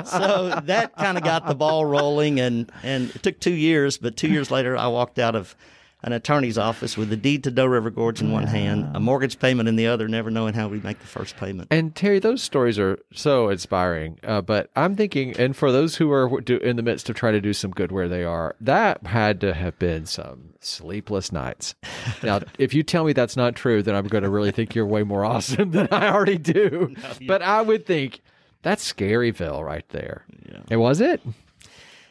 [0.06, 4.16] so that kind of got the ball rolling, and and it took two years, but
[4.16, 5.56] two years later, I walked out of
[6.04, 9.40] an attorney's office with the deed to Doe River Gorge in one hand, a mortgage
[9.40, 11.70] payment in the other, never knowing how we'd make the first payment.
[11.72, 14.20] And Terry, those stories are so inspiring.
[14.24, 17.34] Uh, but I'm thinking, and for those who are do, in the midst of trying
[17.34, 21.76] to do some good where they are, that had to have been some sleepless nights.
[22.22, 24.86] Now, if you tell me that's not true, then I'm going to really think you're
[24.86, 26.96] way more awesome than I already do.
[27.28, 28.22] But I would think
[28.64, 30.26] that's Scaryville right there.
[30.50, 30.60] Yeah.
[30.70, 31.22] And was it?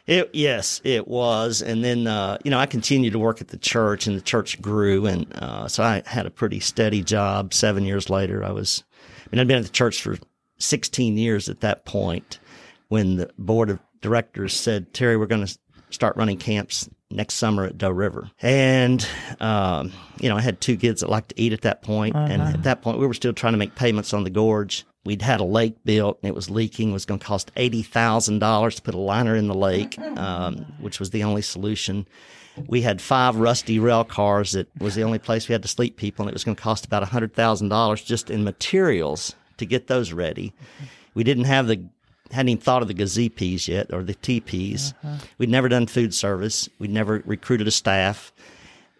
[0.05, 1.61] It, yes, it was.
[1.61, 4.61] And then, uh, you know, I continued to work at the church and the church
[4.61, 5.05] grew.
[5.05, 7.53] And, uh, so I had a pretty steady job.
[7.53, 10.17] Seven years later, I was, I mean, I'd been at the church for
[10.59, 12.39] 16 years at that point
[12.89, 15.57] when the board of directors said, Terry, we're going to
[15.89, 18.29] start running camps next summer at Doe River.
[18.41, 19.07] And,
[19.39, 22.15] um, you know, I had two kids that liked to eat at that point.
[22.15, 24.85] And at that point, we were still trying to make payments on the gorge.
[25.05, 26.91] We'd had a lake built and it was leaking.
[26.91, 30.99] It was going to cost $80,000 to put a liner in the lake, um, which
[30.99, 32.07] was the only solution.
[32.67, 35.97] We had five rusty rail cars that was the only place we had to sleep
[35.97, 36.23] people.
[36.23, 40.53] And it was going to cost about $100,000 just in materials to get those ready.
[41.15, 41.83] We didn't have the
[42.31, 44.93] hadn't even thought of the gazepes yet or the TPs.
[45.37, 46.67] We'd never done food service.
[46.79, 48.31] We'd never recruited a staff.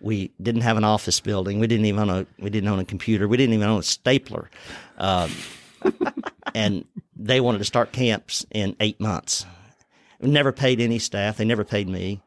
[0.01, 1.59] We didn't have an office building.
[1.59, 3.27] We didn't even own a we didn't own a computer.
[3.27, 4.49] We didn't even own a stapler.
[4.97, 5.31] Um,
[6.55, 9.45] and they wanted to start camps in eight months.
[10.21, 11.37] Never paid any staff.
[11.37, 12.21] They never paid me.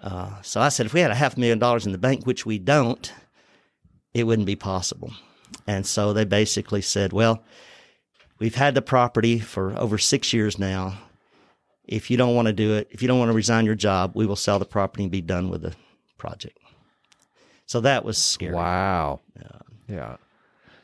[0.00, 2.44] Uh, so I said, if we had a half million dollars in the bank, which
[2.44, 3.12] we don't,
[4.14, 5.12] it wouldn't be possible.
[5.66, 7.44] And so they basically said, well,
[8.38, 10.98] we've had the property for over six years now.
[11.84, 14.12] If you don't want to do it, if you don't want to resign your job,
[14.14, 15.74] we will sell the property and be done with the
[16.18, 16.58] project.
[17.66, 18.54] So that was scary.
[18.54, 19.20] Wow.
[19.88, 20.16] Yeah.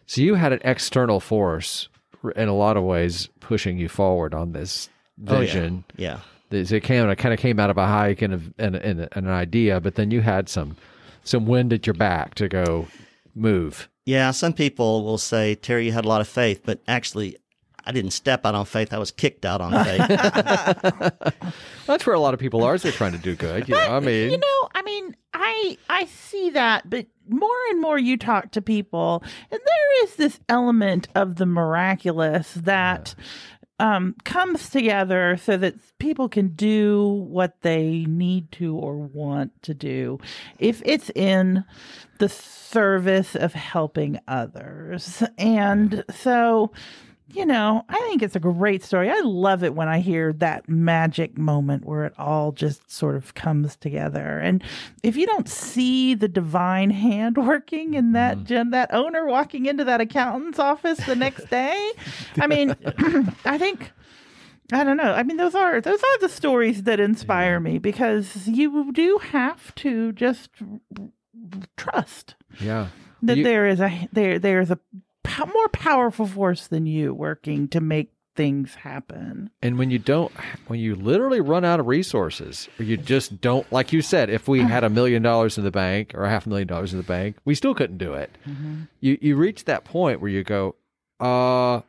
[0.08, 1.88] So you had an external force
[2.34, 4.88] in a lot of ways pushing you forward on this
[5.26, 5.38] Oh, yeah.
[5.40, 5.84] vision.
[5.96, 6.20] Yeah.
[6.50, 9.00] This- It came, it kind of came out of a hike and, a, and, and,
[9.12, 10.76] and an idea, but then you had some
[11.24, 12.88] some wind at your back to go
[13.34, 13.88] move.
[14.06, 17.36] Yeah, some people will say, Terry, you had a lot of faith, but actually,
[17.84, 18.94] I didn't step out on faith.
[18.94, 20.08] I was kicked out on faith.
[21.86, 22.78] That's where a lot of people are.
[22.78, 23.68] They're trying to do good.
[23.68, 27.80] You know, I mean, you know, I mean, I I see that, but more and
[27.80, 33.14] more you talk to people, and there is this element of the miraculous that
[33.78, 39.74] um, comes together so that people can do what they need to or want to
[39.74, 40.18] do,
[40.58, 41.64] if it's in
[42.18, 46.72] the service of helping others, and so
[47.30, 49.10] you know, I think it's a great story.
[49.10, 53.34] I love it when I hear that magic moment where it all just sort of
[53.34, 54.38] comes together.
[54.38, 54.62] And
[55.02, 58.46] if you don't see the divine hand working in that mm-hmm.
[58.46, 61.92] gen, that owner walking into that accountant's office the next day,
[62.40, 62.74] I mean,
[63.44, 63.92] I think
[64.72, 65.12] I don't know.
[65.12, 69.74] I mean, those are those are the stories that inspire me because you do have
[69.76, 70.50] to just
[71.76, 72.88] trust yeah.
[73.22, 74.78] that You- there is a there there is a
[75.46, 79.50] more powerful force than you working to make things happen.
[79.62, 80.32] And when you don't,
[80.68, 84.46] when you literally run out of resources, or you just don't, like you said, if
[84.46, 84.68] we uh-huh.
[84.68, 87.04] had a million dollars in the bank or a half a million dollars in the
[87.04, 88.30] bank, we still couldn't do it.
[88.48, 88.82] Mm-hmm.
[89.00, 90.76] You you reach that point where you go,
[91.18, 91.80] uh,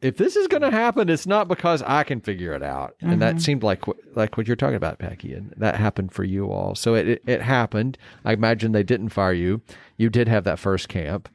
[0.00, 2.94] if this is going to happen, it's not because I can figure it out.
[3.00, 3.40] And that mm-hmm.
[3.40, 3.82] seemed like
[4.14, 6.76] like what you're talking about, Becky, and that happened for you all.
[6.76, 7.98] So it, it it happened.
[8.24, 9.62] I imagine they didn't fire you.
[9.96, 11.28] You did have that first camp.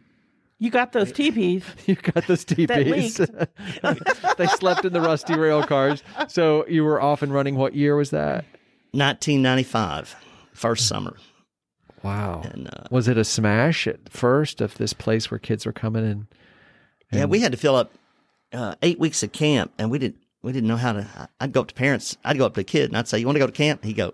[0.62, 1.64] You got those teepees.
[1.88, 3.18] You got those TPs.
[4.38, 6.04] they slept in the rusty rail cars.
[6.28, 7.56] So you were off and running.
[7.56, 8.46] What year was that?
[8.92, 10.16] 1995,
[10.54, 11.18] first summer.
[12.04, 12.44] Wow.
[12.46, 16.06] And uh, Was it a smash at first of this place where kids were coming
[16.06, 16.28] in?
[17.12, 17.92] yeah, we had to fill up
[18.54, 21.30] uh, eight weeks of camp, and we didn't we didn't know how to.
[21.40, 22.18] I'd go up to parents.
[22.24, 23.84] I'd go up to a kid, and I'd say, "You want to go to camp?"
[23.84, 24.14] He'd go,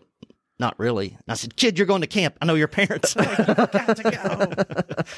[0.60, 2.36] "Not really." And I said, "Kid, you're going to camp.
[2.42, 4.52] I know your parents." got to go.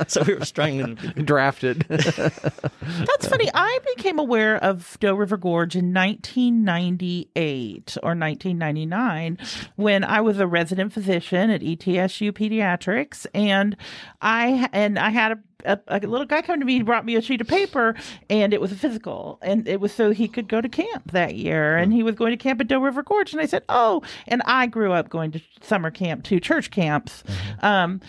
[0.07, 0.95] so we were strangling.
[0.95, 1.81] Drafted.
[1.89, 3.49] That's funny.
[3.53, 9.37] I became aware of Doe River Gorge in 1998 or 1999
[9.75, 13.75] when I was a resident physician at ETSU Pediatrics, and
[14.21, 16.73] I and I had a a, a little guy come to me.
[16.73, 17.95] He brought me a sheet of paper,
[18.29, 21.35] and it was a physical, and it was so he could go to camp that
[21.35, 21.77] year.
[21.77, 24.41] And he was going to camp at Doe River Gorge, and I said, "Oh!" And
[24.45, 27.23] I grew up going to summer camp to church camps.
[27.61, 28.01] Um,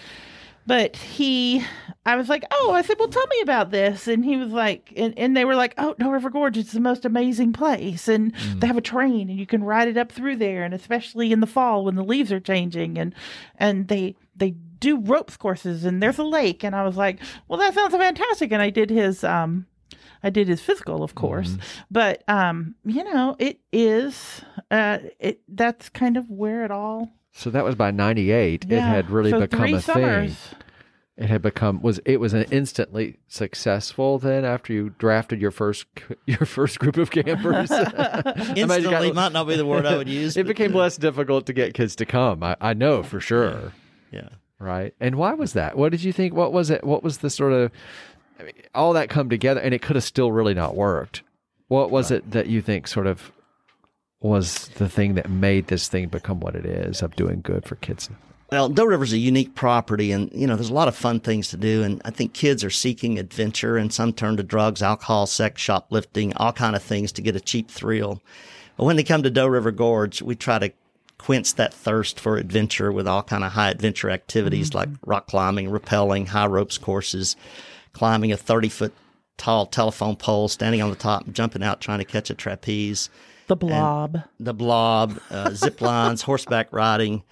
[0.67, 1.65] but he
[2.05, 4.93] i was like oh i said well tell me about this and he was like
[4.95, 8.33] and, and they were like oh Doe River Gorge it's the most amazing place and
[8.59, 11.41] they have a train and you can ride it up through there and especially in
[11.41, 13.15] the fall when the leaves are changing and
[13.57, 17.59] and they they do ropes courses and there's a lake and i was like well
[17.59, 19.67] that sounds fantastic and i did his um
[20.23, 21.57] I did his physical, of course,
[21.91, 27.09] but um, you know, it is uh, it that's kind of where it all.
[27.33, 28.67] so that was by 98.
[28.71, 30.37] It had really So become three a summers.
[30.37, 30.59] thing.
[31.17, 35.87] It had become was it was an instantly successful then after you drafted your first
[36.27, 37.71] your first group of campers.
[38.57, 40.37] Instantly got- might not be the word I would use.
[40.37, 42.43] it but, became uh, less difficult to get kids to come.
[42.43, 43.73] I, I know for sure.
[44.13, 44.29] Yeah.
[44.61, 44.95] Right.
[45.01, 45.77] And why was that?
[45.77, 46.35] What did you think?
[46.35, 46.85] What was it?
[46.85, 47.73] What was the sort of
[48.39, 51.23] I mean, all that come together and it could have still really not worked.
[51.69, 53.33] What was it that you think sort of
[54.21, 57.77] was the thing that made this thing become what it is of doing good for
[57.77, 58.11] kids?
[58.51, 61.49] Well, Doe River's a unique property, and you know there's a lot of fun things
[61.49, 65.27] to do, and I think kids are seeking adventure, and some turn to drugs, alcohol,
[65.27, 68.21] sex, shoplifting, all kind of things to get a cheap thrill.
[68.77, 70.73] But when they come to Doe River Gorge, we try to
[71.21, 75.69] quench that thirst for adventure with all kind of high adventure activities like rock climbing,
[75.71, 77.37] rappelling, high ropes courses,
[77.93, 78.93] climbing a 30 foot
[79.37, 83.11] tall telephone pole, standing on the top, jumping out trying to catch a trapeze
[83.49, 84.23] The blob.
[84.39, 87.23] the blob, uh, zip lines, horseback riding,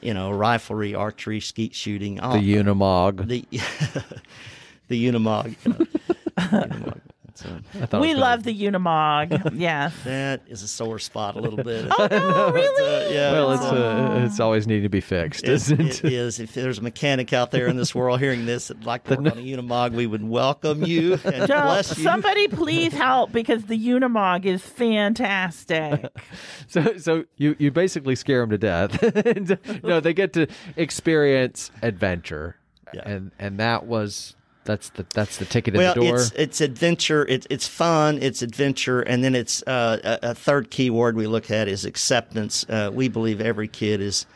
[0.00, 3.28] you know, riflery, archery, skeet shooting, all The Unimog.
[3.28, 3.44] the
[4.88, 5.54] the Unimog.
[5.64, 5.86] you know,
[6.38, 7.00] Unimog.
[7.36, 7.48] So
[7.80, 9.54] I thought we was love the Unimog.
[9.58, 9.92] yes.
[10.04, 11.86] that is a sore spot a little bit.
[11.90, 13.06] Oh, no, really?
[13.06, 16.04] Uh, yeah, Well, it's, it's uh, it's always needing to be fixed, It- isn't it
[16.04, 16.38] is.
[16.38, 19.32] If there's a mechanic out there in this world hearing this that'd like to work
[19.32, 22.04] on a Unimog, we would welcome you and Joe, bless you.
[22.04, 26.06] somebody please help because the Unimog is fantastic.
[26.68, 29.02] So, so you you basically scare them to death.
[29.26, 32.56] And, no, they get to experience adventure,
[32.92, 33.02] Yeah.
[33.08, 36.16] and and that was that's the that's the ticket in the door.
[36.16, 37.26] it's it's adventure.
[37.28, 38.18] It's it's fun.
[38.22, 41.84] It's adventure, and then it's uh, a, a third key word we look at is
[41.84, 42.64] acceptance.
[42.68, 44.26] Uh, we believe every kid is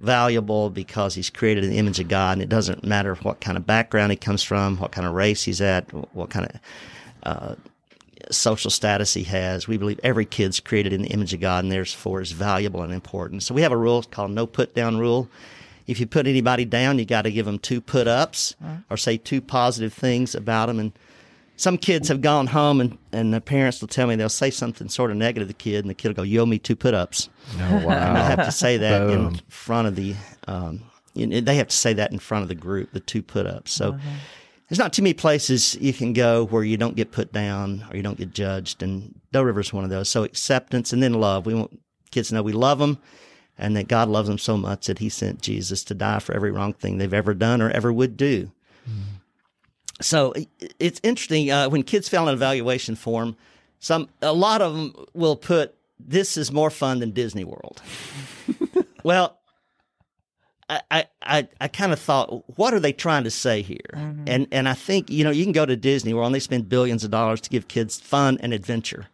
[0.00, 3.56] valuable because he's created in the image of God, and it doesn't matter what kind
[3.56, 6.60] of background he comes from, what kind of race he's at, what kind of
[7.22, 7.54] uh,
[8.30, 9.68] social status he has.
[9.68, 12.92] We believe every kid's created in the image of God and therefore is valuable and
[12.92, 13.42] important.
[13.42, 15.28] So we have a rule called no put down rule.
[15.86, 18.54] If you put anybody down, you got to give them two put ups
[18.90, 20.78] or say two positive things about them.
[20.80, 20.92] And
[21.56, 24.88] some kids have gone home and, and the parents will tell me they'll say something
[24.88, 26.76] sort of negative to the kid and the kid will go, you owe me two
[26.76, 27.28] put ups.
[27.54, 30.14] oh And I have to say that in front of the,
[30.48, 30.82] um,
[31.14, 33.46] you know, they have to say that in front of the group, the two put
[33.46, 33.72] ups.
[33.72, 33.98] So
[34.68, 37.96] there's not too many places you can go where you don't get put down or
[37.96, 38.82] you don't get judged.
[38.82, 40.08] And Doe River's one of those.
[40.08, 41.46] So acceptance and then love.
[41.46, 42.98] We want kids to know we love them
[43.58, 46.50] and that God loves them so much that he sent Jesus to die for every
[46.50, 48.50] wrong thing they've ever done or ever would do.
[50.00, 50.34] So
[50.78, 53.36] it's interesting uh, when kids fill out an evaluation form.
[53.78, 57.80] Some a lot of them will put this is more fun than Disney World.
[59.04, 59.38] well,
[60.68, 63.90] I I I, I kind of thought, what are they trying to say here?
[64.26, 66.68] And and I think you know you can go to Disney World and they spend
[66.68, 69.06] billions of dollars to give kids fun and adventure,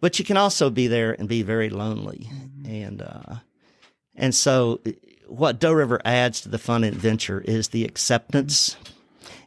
[0.00, 2.28] but you can also be there and be very lonely,
[2.64, 3.36] and uh,
[4.16, 4.80] and so
[5.26, 8.76] what Doe River adds to the fun and adventure is the acceptance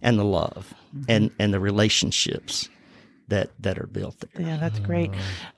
[0.01, 0.73] and the love
[1.07, 2.69] and and the relationships
[3.27, 4.47] that that are built there.
[4.47, 5.11] Yeah, that's great.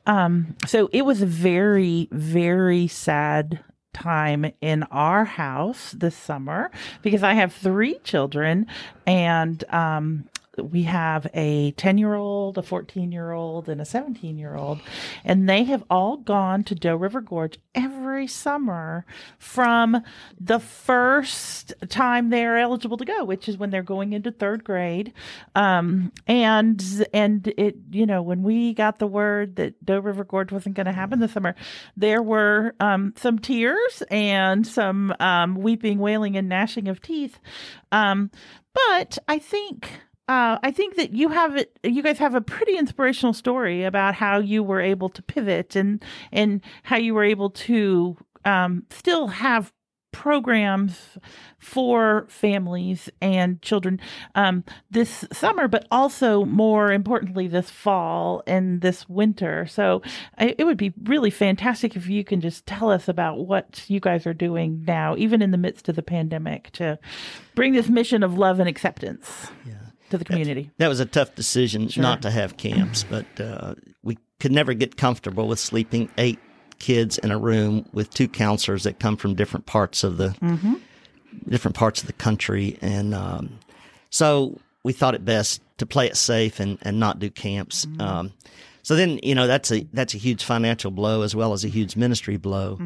[0.06, 6.70] Um, so it was a very, very sad time in our house this summer
[7.02, 8.68] because I have three children
[9.08, 10.26] and um
[10.58, 14.80] we have a 10 year old, a 14 year old, and a 17 year old,
[15.24, 19.06] and they have all gone to Doe River Gorge every summer
[19.38, 20.04] from
[20.40, 25.14] the first time they're eligible to go, which is when they're going into third grade.
[25.56, 30.52] Um, and and it, you know, when we got the word that Doe River Gorge
[30.52, 31.56] wasn't going to happen this summer,
[31.96, 37.40] there were um, some tears and some um, weeping, wailing, and gnashing of teeth.
[37.92, 38.32] Um,
[38.74, 39.90] but I think
[40.28, 41.80] uh, I think that you have it.
[41.84, 46.04] You guys have a pretty inspirational story about how you were able to pivot and
[46.32, 49.72] and how you were able to um, still have
[50.12, 51.18] programs
[51.60, 54.00] for families and children
[54.36, 59.66] um, this summer, but also more importantly this fall and this winter.
[59.68, 60.02] So
[60.38, 64.00] I, it would be really fantastic if you can just tell us about what you
[64.00, 66.98] guys are doing now, even in the midst of the pandemic, to
[67.54, 69.52] bring this mission of love and acceptance
[70.10, 70.72] to the community.
[70.78, 74.98] That was a tough decision not to have camps, but uh, we could never get
[74.98, 76.40] comfortable with sleeping eight
[76.80, 80.36] kids in a room with two counselors that come from different parts of the
[81.48, 83.60] different parts of the country, and um,
[84.10, 87.86] so we thought it best to play it safe and, and not do camps.
[88.00, 88.34] Um,
[88.82, 91.68] so then, you know, that's a that's a huge financial blow as well as a
[91.68, 92.78] huge ministry blow.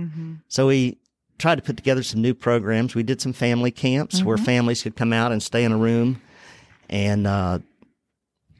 [0.47, 0.97] So we
[1.37, 2.95] tried to put together some new programs.
[2.95, 6.19] We did some family camps where families could come out and stay in a room
[6.91, 7.59] and uh,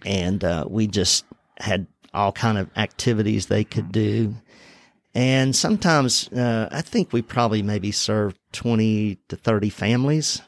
[0.05, 1.25] and uh, we just
[1.59, 4.33] had all kind of activities they could do.
[5.13, 10.41] And sometimes uh, I think we probably maybe served twenty to thirty families,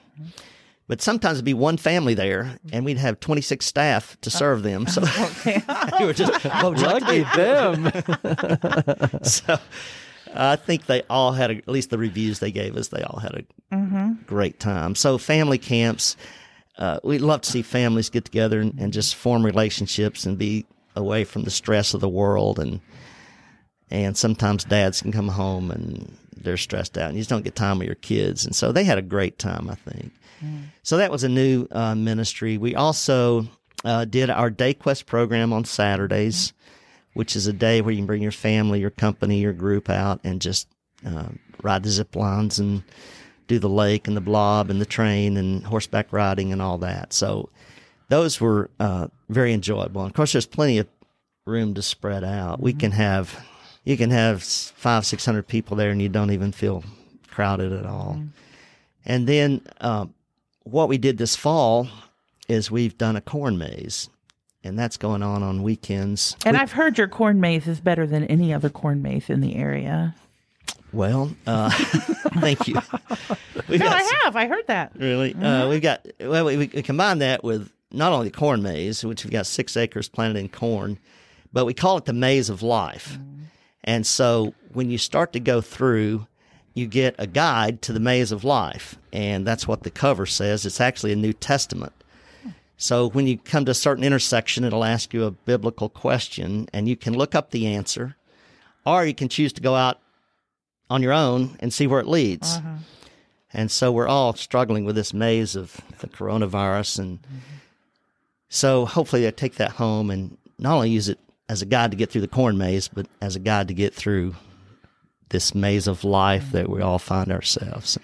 [0.88, 4.64] but sometimes it'd be one family there, and we'd have twenty six staff to serve
[4.64, 4.88] them.
[4.88, 5.02] So
[6.00, 9.20] we were just what would you like to Lucky them.
[9.24, 9.60] so
[10.34, 12.88] I think they all had a, at least the reviews they gave us.
[12.88, 14.96] They all had a great time.
[14.96, 16.16] So family camps,
[16.78, 20.66] uh, we'd love to see families get together and, and just form relationships and be
[20.96, 22.60] away from the stress of the world.
[22.60, 22.82] And
[23.92, 27.56] and sometimes dads can come home and they're stressed out and you just don't get
[27.56, 28.46] time with your kids.
[28.46, 30.12] And so they had a great time i think.
[30.82, 32.58] So that was a new uh, ministry.
[32.58, 33.48] We also
[33.86, 36.54] uh, did our day quest program on saturdays
[37.14, 40.20] which is a day where you can bring your family your company your group out
[40.24, 40.68] and just
[41.06, 41.30] uh,
[41.62, 42.84] ride the zip lines and
[43.48, 47.14] do the lake and the blob and the train and horseback riding and all that.
[47.14, 47.50] So
[48.10, 50.02] those were uh, very enjoyable.
[50.02, 50.88] And of course there's plenty of
[51.46, 52.60] room to spread out.
[52.60, 53.46] We can have
[53.84, 56.84] you can have five six hundred people there and you don't even feel
[57.30, 58.22] crowded at all.
[59.06, 60.14] And then um,
[60.64, 61.88] what we did this fall
[62.48, 64.10] is we've done a corn maze
[64.64, 66.38] and that's going on on weekends.
[66.46, 69.56] And I've heard your corn maze is better than any other corn maze in the
[69.56, 70.16] area.
[70.92, 71.70] Well, uh,
[72.40, 72.76] thank you.
[73.68, 74.36] We've No, I have.
[74.36, 74.92] I heard that.
[74.96, 75.34] Really?
[75.34, 79.24] Uh, we've got, well, we, we combine that with not only the corn maze, which
[79.24, 81.00] we've got six acres planted in corn,
[81.52, 83.18] but we call it the maze of life.
[83.84, 86.28] And so when you start to go through,
[86.74, 88.98] you get a guide to the maze of life.
[89.12, 90.66] And that's what the cover says.
[90.66, 91.94] It's actually a New Testament.
[92.78, 96.90] So when you come to a certain intersection, it'll ask you a biblical question, and
[96.90, 98.16] you can look up the answer,
[98.86, 100.00] or you can choose to go out
[100.94, 102.60] on your own and see where it leads.
[102.60, 102.76] Mm-hmm.
[103.52, 107.00] And so we're all struggling with this maze of the coronavirus.
[107.00, 107.38] And mm-hmm.
[108.48, 111.18] so hopefully I take that home and not only use it
[111.50, 113.96] as a guide to get through the corn maze, but as a guide to get
[113.96, 114.36] through
[115.30, 117.98] this maze of life that we all find ourselves.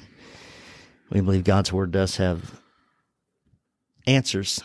[1.11, 2.59] We believe God's word does have
[4.07, 4.63] answers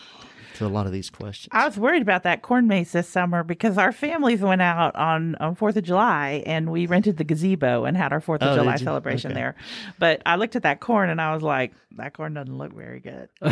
[0.55, 1.49] to a lot of these questions.
[1.51, 5.35] I was worried about that corn maze this summer because our families went out on
[5.35, 8.55] on Fourth of July and we rented the gazebo and had our Fourth of Oh,
[8.61, 9.39] July celebration Okay.
[9.39, 9.55] there.
[9.99, 12.99] But I looked at that corn and I was like, that corn doesn't look very
[12.99, 13.29] good.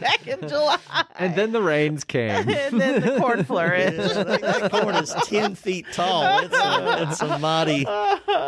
[0.00, 0.78] Back in July,
[1.18, 2.30] And then the rains came.
[2.48, 3.96] and then the corn flourished.
[4.14, 6.40] that, that corn is 10 feet tall.
[6.44, 7.86] It's a, it's a mighty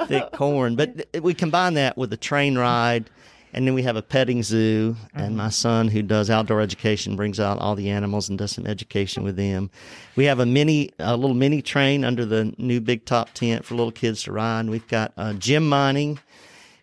[0.06, 0.76] thick corn.
[0.76, 3.10] But we combine that with a train ride,
[3.52, 4.96] and then we have a petting zoo.
[5.14, 8.66] And my son, who does outdoor education, brings out all the animals and does some
[8.66, 9.70] education with them.
[10.16, 13.74] We have a mini, a little mini train under the new big top tent for
[13.74, 14.68] little kids to ride.
[14.68, 16.18] We've got uh, gem mining.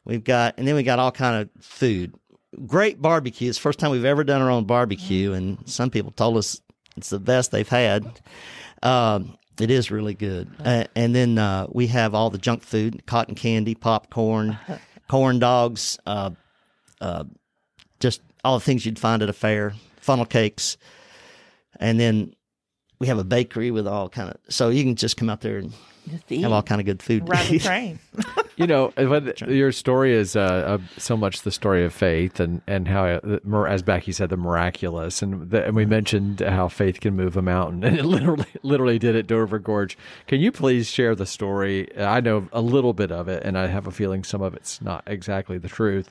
[0.05, 2.13] We've got, and then we got all kind of food.
[2.65, 3.49] Great barbecue.
[3.49, 6.61] It's the first time we've ever done our own barbecue, and some people told us
[6.95, 8.21] it's the best they've had.
[8.81, 10.49] Um, it is really good.
[10.63, 14.57] Uh, and then uh, we have all the junk food: cotton candy, popcorn,
[15.09, 16.31] corn dogs, uh,
[17.01, 17.23] uh,
[17.99, 20.77] just all the things you'd find at a fair, funnel cakes,
[21.79, 22.33] and then
[22.99, 24.37] we have a bakery with all kind of.
[24.49, 25.73] So you can just come out there and
[26.09, 26.41] Just eat.
[26.41, 27.25] have all kind of good food.
[27.25, 27.99] to Ride the train.
[28.55, 32.61] You know, when your story is uh, uh, so much the story of faith, and
[32.65, 36.99] and how, uh, as Becky said, the miraculous, and, the, and we mentioned how faith
[36.99, 39.95] can move a mountain, and it literally literally did at Doe River Gorge.
[40.25, 41.95] Can you please share the story?
[41.99, 44.81] I know a little bit of it, and I have a feeling some of it's
[44.81, 46.09] not exactly the truth.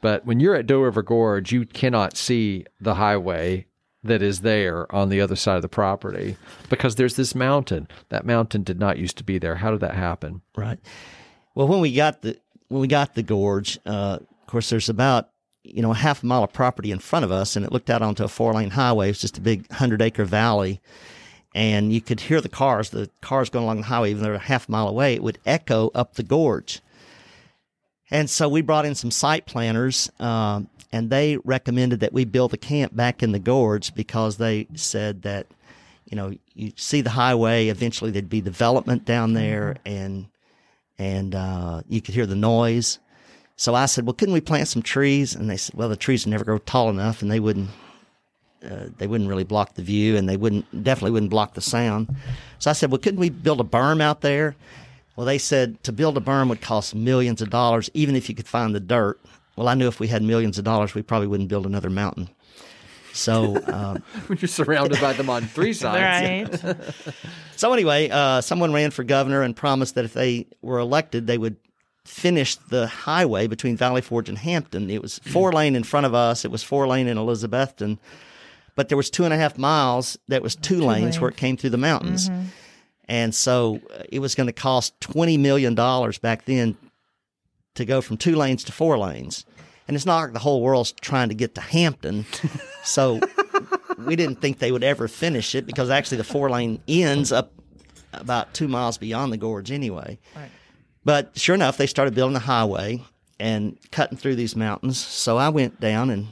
[0.00, 3.66] But when you're at Doe River Gorge, you cannot see the highway
[4.02, 6.36] that is there on the other side of the property
[6.68, 7.88] because there's this mountain.
[8.08, 9.56] That mountain did not used to be there.
[9.56, 10.42] How did that happen?
[10.56, 10.78] Right.
[11.54, 12.38] Well, when we got the
[12.68, 15.30] when we got the gorge, uh, of course, there's about
[15.64, 18.02] you know a half mile of property in front of us, and it looked out
[18.02, 19.10] onto a four lane highway.
[19.10, 20.80] It's just a big hundred acre valley,
[21.54, 22.90] and you could hear the cars.
[22.90, 25.38] The cars going along the highway, even though they're a half mile away, it would
[25.46, 26.80] echo up the gorge.
[28.10, 32.54] And so we brought in some site planners, um, and they recommended that we build
[32.54, 35.46] a camp back in the gorge because they said that,
[36.04, 40.26] you know, you see the highway, eventually there'd be development down there, and
[40.98, 42.98] and uh, you could hear the noise.
[43.56, 46.24] So I said, "Well, couldn't we plant some trees?" And they said, "Well, the trees
[46.24, 47.70] would never grow tall enough, and they wouldn't
[48.64, 52.14] uh, they wouldn't really block the view, and they wouldn't definitely wouldn't block the sound."
[52.58, 54.54] So I said, "Well, couldn't we build a berm out there?"
[55.16, 58.34] Well, they said to build a berm would cost millions of dollars, even if you
[58.34, 59.18] could find the dirt.
[59.56, 62.28] Well, I knew if we had millions of dollars, we probably wouldn't build another mountain.
[63.14, 66.62] So, um, When you're surrounded by them on three sides.
[66.62, 66.76] Right.
[67.56, 71.38] So anyway, uh, someone ran for governor and promised that if they were elected, they
[71.38, 71.56] would
[72.04, 74.90] finish the highway between Valley Forge and Hampton.
[74.90, 76.44] It was four lane in front of us.
[76.44, 77.96] It was four lane in Elizabethton,
[78.74, 81.56] but there was two and a half miles that was two, lanes, where it came
[81.56, 82.30] through the mountains.
[83.08, 86.76] And so uh, it was going to cost twenty million dollars back then
[87.74, 89.44] to go from two lanes to four lanes.
[89.86, 92.26] And it's not like the whole world's trying to get to Hampton.
[92.86, 93.18] So
[93.98, 97.52] we didn't think they would ever finish it because actually the four lane ends up
[98.12, 100.20] about two miles beyond the gorge anyway.
[100.36, 100.50] Right.
[101.04, 103.02] But sure enough, they started building the highway
[103.40, 104.98] and cutting through these mountains.
[104.98, 106.28] So I went down and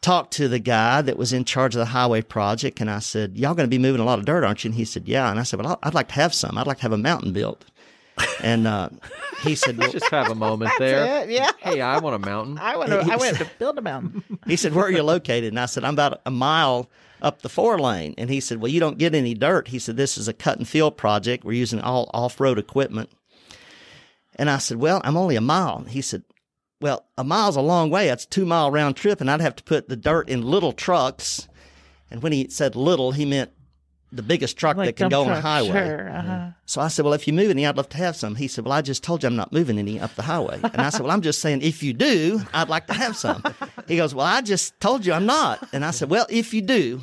[0.00, 3.36] talked to the guy that was in charge of the highway project, and I said,
[3.36, 5.30] "Y'all going to be moving a lot of dirt, aren't you?" And he said, "Yeah."
[5.30, 6.56] And I said, "Well, I'd like to have some.
[6.58, 7.64] I'd like to have a mountain built."
[8.42, 8.88] And uh,
[9.42, 11.22] he said, well, Just have a moment there.
[11.22, 11.52] it, yeah.
[11.60, 12.58] Hey, I want a mountain.
[12.58, 14.24] I want To, I went to build a mountain.
[14.46, 15.52] He said, Where are you located?
[15.52, 16.90] And I said, I'm about a mile
[17.22, 18.14] up the four lane.
[18.18, 19.68] And he said, Well, you don't get any dirt.
[19.68, 21.44] He said, This is a cut and fill project.
[21.44, 23.10] We're using all off road equipment.
[24.36, 25.84] And I said, Well, I'm only a mile.
[25.84, 26.22] He said,
[26.80, 28.06] Well, a mile's a long way.
[28.06, 29.20] That's a two mile round trip.
[29.20, 31.48] And I'd have to put the dirt in little trucks.
[32.10, 33.50] And when he said little, he meant
[34.10, 35.68] the biggest truck that can go on a highway.
[35.68, 36.08] Sure.
[36.10, 36.48] Uh-huh.
[36.64, 38.36] So I said, Well, if you move any, I'd love to have some.
[38.36, 40.60] He said, Well, I just told you I'm not moving any up the highway.
[40.62, 43.42] And I said, Well, I'm just saying, if you do, I'd like to have some.
[43.86, 45.68] He goes, Well, I just told you I'm not.
[45.72, 47.02] And I said, Well, if you do.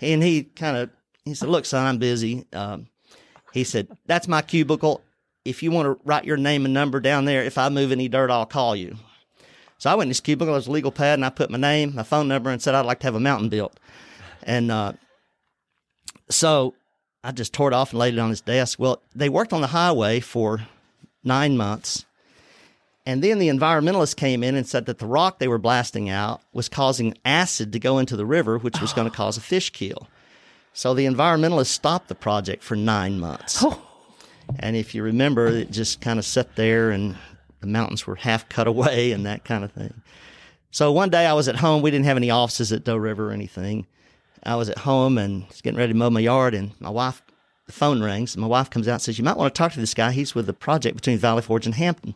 [0.00, 0.90] and he kind of
[1.24, 2.86] he said, "Look, son, I'm busy." Um,
[3.52, 5.02] he said, "That's my cubicle.
[5.44, 8.08] If you want to write your name and number down there, if I move any
[8.08, 8.96] dirt, I'll call you."
[9.80, 11.56] So I went in his cubicle, it was a legal pad, and I put my
[11.56, 13.80] name, my phone number, and said I'd like to have a mountain built.
[14.42, 14.92] And uh,
[16.28, 16.74] so
[17.24, 18.78] I just tore it off and laid it on his desk.
[18.78, 20.60] Well, they worked on the highway for
[21.24, 22.04] nine months.
[23.06, 26.42] And then the environmentalists came in and said that the rock they were blasting out
[26.52, 29.70] was causing acid to go into the river, which was going to cause a fish
[29.70, 30.08] kill.
[30.74, 33.64] So the environmentalists stopped the project for nine months.
[34.58, 37.16] And if you remember, it just kind of sat there and
[37.60, 40.02] the mountains were half cut away and that kind of thing.
[40.70, 41.82] So one day I was at home.
[41.82, 43.86] We didn't have any offices at Doe River or anything.
[44.44, 47.22] I was at home and was getting ready to mow my yard, and my wife,
[47.66, 48.34] the phone rings.
[48.34, 50.12] And my wife comes out and says, You might want to talk to this guy.
[50.12, 52.14] He's with the project between Valley Forge and Hampton.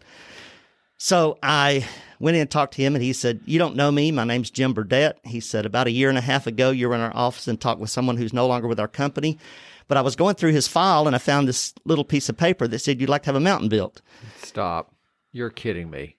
[0.96, 1.86] So I
[2.20, 4.10] went in and talked to him, and he said, You don't know me.
[4.12, 5.18] My name's Jim Burdett.
[5.24, 7.60] He said, About a year and a half ago, you were in our office and
[7.60, 9.38] talked with someone who's no longer with our company.
[9.86, 12.66] But I was going through his file and I found this little piece of paper
[12.68, 14.00] that said, You'd like to have a mountain built.
[14.42, 14.93] Stop.
[15.34, 16.16] You're kidding me.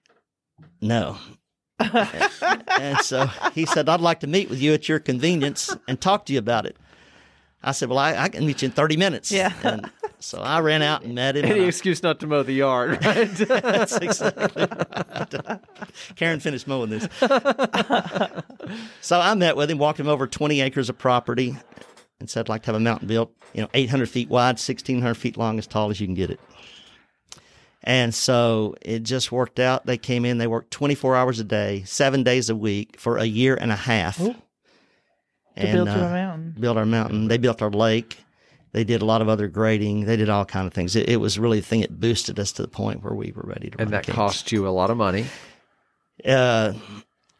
[0.82, 1.16] No.
[1.80, 6.26] and so he said, I'd like to meet with you at your convenience and talk
[6.26, 6.76] to you about it.
[7.62, 9.32] I said, Well, I, I can meet you in 30 minutes.
[9.32, 9.54] Yeah.
[9.62, 9.90] And
[10.20, 11.46] so I ran out and met him.
[11.46, 13.26] Any and I- excuse not to mow the yard, right?
[13.30, 15.60] That's exactly right.
[16.16, 17.08] Karen finished mowing this.
[19.00, 21.56] so I met with him, walked him over 20 acres of property,
[22.20, 25.14] and said, I'd like to have a mountain built, you know, 800 feet wide, 1,600
[25.14, 26.38] feet long, as tall as you can get it.
[27.88, 29.86] And so it just worked out.
[29.86, 33.24] They came in, they worked 24 hours a day, seven days a week for a
[33.24, 34.18] year and a half.
[34.18, 34.34] to
[35.56, 36.54] build you a mountain.
[36.58, 37.28] Built our mountain.
[37.28, 38.18] They built our lake.
[38.72, 40.04] They did a lot of other grading.
[40.04, 40.96] They did all kind of things.
[40.96, 43.44] It, it was really the thing that boosted us to the point where we were
[43.46, 43.78] ready to.
[43.78, 44.16] and run that camps.
[44.16, 45.26] cost you a lot of money.
[46.24, 46.72] Uh,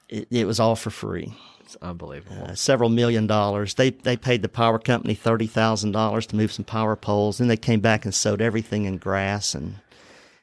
[0.09, 1.35] it, it was all for free.
[1.61, 2.45] It's unbelievable.
[2.45, 3.75] Uh, several million dollars.
[3.75, 7.39] They they paid the power company thirty thousand dollars to move some power poles.
[7.39, 9.81] Then they came back and sowed everything in grass, and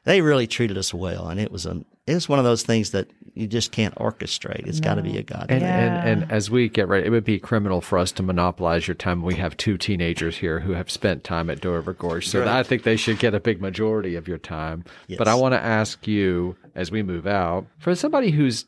[0.04, 1.28] they really treated us well.
[1.28, 4.66] And it was a it was one of those things that you just can't orchestrate.
[4.66, 5.46] It's got to be a God.
[5.48, 6.04] And, Yeah.
[6.06, 8.94] and and as we get ready, it would be criminal for us to monopolize your
[8.94, 9.22] time.
[9.22, 12.48] We have two teenagers here who have spent time at Doe River Gorge, so Right.
[12.48, 14.84] I think they should get a big majority of your time.
[15.18, 18.66] But I want to ask you, as we move out, for somebody who's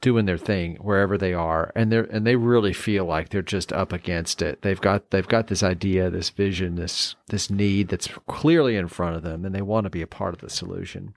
[0.00, 3.72] doing their thing wherever they are, and they're and they really feel like they're just
[3.72, 4.62] up against it.
[4.62, 9.16] They've got they've got this idea, this vision, this this need that's clearly in front
[9.16, 11.14] of them, and they want to be a part of the solution.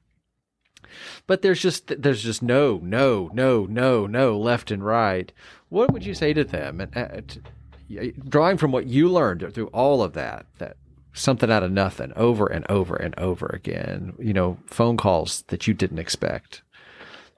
[1.26, 5.32] But there's just there's just no no no no no left and right.
[5.70, 6.82] What would you say to them?
[6.82, 10.78] And uh, drawing from what you learned through all of that that
[11.14, 15.68] something out of nothing over and over and over again you know phone calls that
[15.68, 16.64] you didn't expect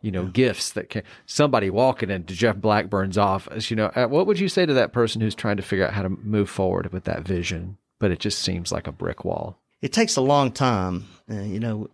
[0.01, 4.27] you know gifts that can somebody walking into jeff blackburn's office you know uh, what
[4.27, 6.91] would you say to that person who's trying to figure out how to move forward
[6.93, 10.51] with that vision but it just seems like a brick wall it takes a long
[10.51, 11.05] time.
[11.29, 11.89] Uh, you know,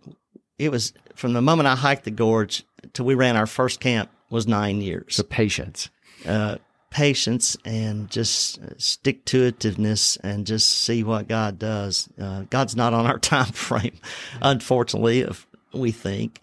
[0.58, 4.10] it was from the moment I hiked the gorge till we ran our first camp
[4.30, 5.16] was nine years.
[5.16, 5.90] so patience
[6.24, 6.56] uh,
[6.88, 12.08] patience and just stick to itiveness and just see what God does.
[12.18, 13.98] Uh, God's not on our time frame,
[14.40, 16.40] unfortunately, if we think.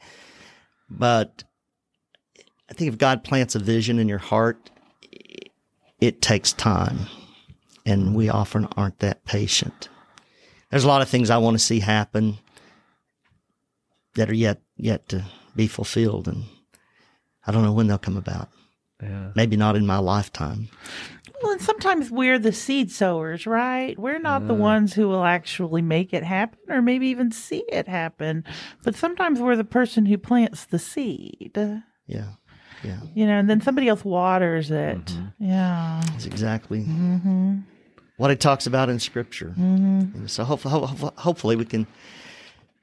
[0.88, 1.46] But
[2.70, 4.70] I think if God plants a vision in your heart,
[6.00, 7.08] it takes time.
[7.86, 9.90] And we often aren't that patient.
[10.70, 12.38] There's a lot of things I want to see happen
[14.16, 16.44] that are yet yet to be fulfilled and
[17.46, 18.50] I don't know when they'll come about.
[19.02, 20.70] yeah Maybe not in my lifetime.
[21.42, 23.98] Well, and sometimes we're the seed sowers, right?
[23.98, 27.88] We're not the ones who will actually make it happen or maybe even see it
[27.88, 28.44] happen.
[28.84, 31.54] But sometimes we're the person who plants the seed,
[32.08, 32.32] Yeah.
[32.84, 33.00] Yeah.
[33.14, 35.06] you know, and then somebody else waters it.
[35.06, 35.46] Mm-hmm.
[35.46, 36.02] Yeah.
[36.12, 37.60] That's exactly mm-hmm.
[38.18, 39.54] what it talks about in Scripture.
[39.58, 40.18] Mm-hmm.
[40.18, 41.88] And so hopefully, hopefully we can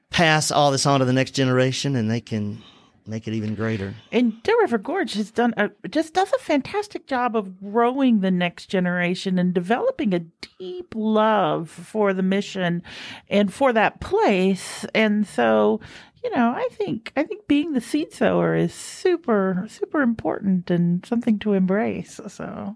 [0.09, 2.61] pass all this on to the next generation and they can
[3.07, 3.95] make it even greater.
[4.11, 8.31] And Doe River Gorge has done a, just does a fantastic job of growing the
[8.31, 10.19] next generation and developing a
[10.59, 12.83] deep love for the mission
[13.29, 14.85] and for that place.
[14.93, 15.79] And so,
[16.23, 21.05] you know, I think I think being the seed sower is super super important and
[21.05, 22.19] something to embrace.
[22.27, 22.75] So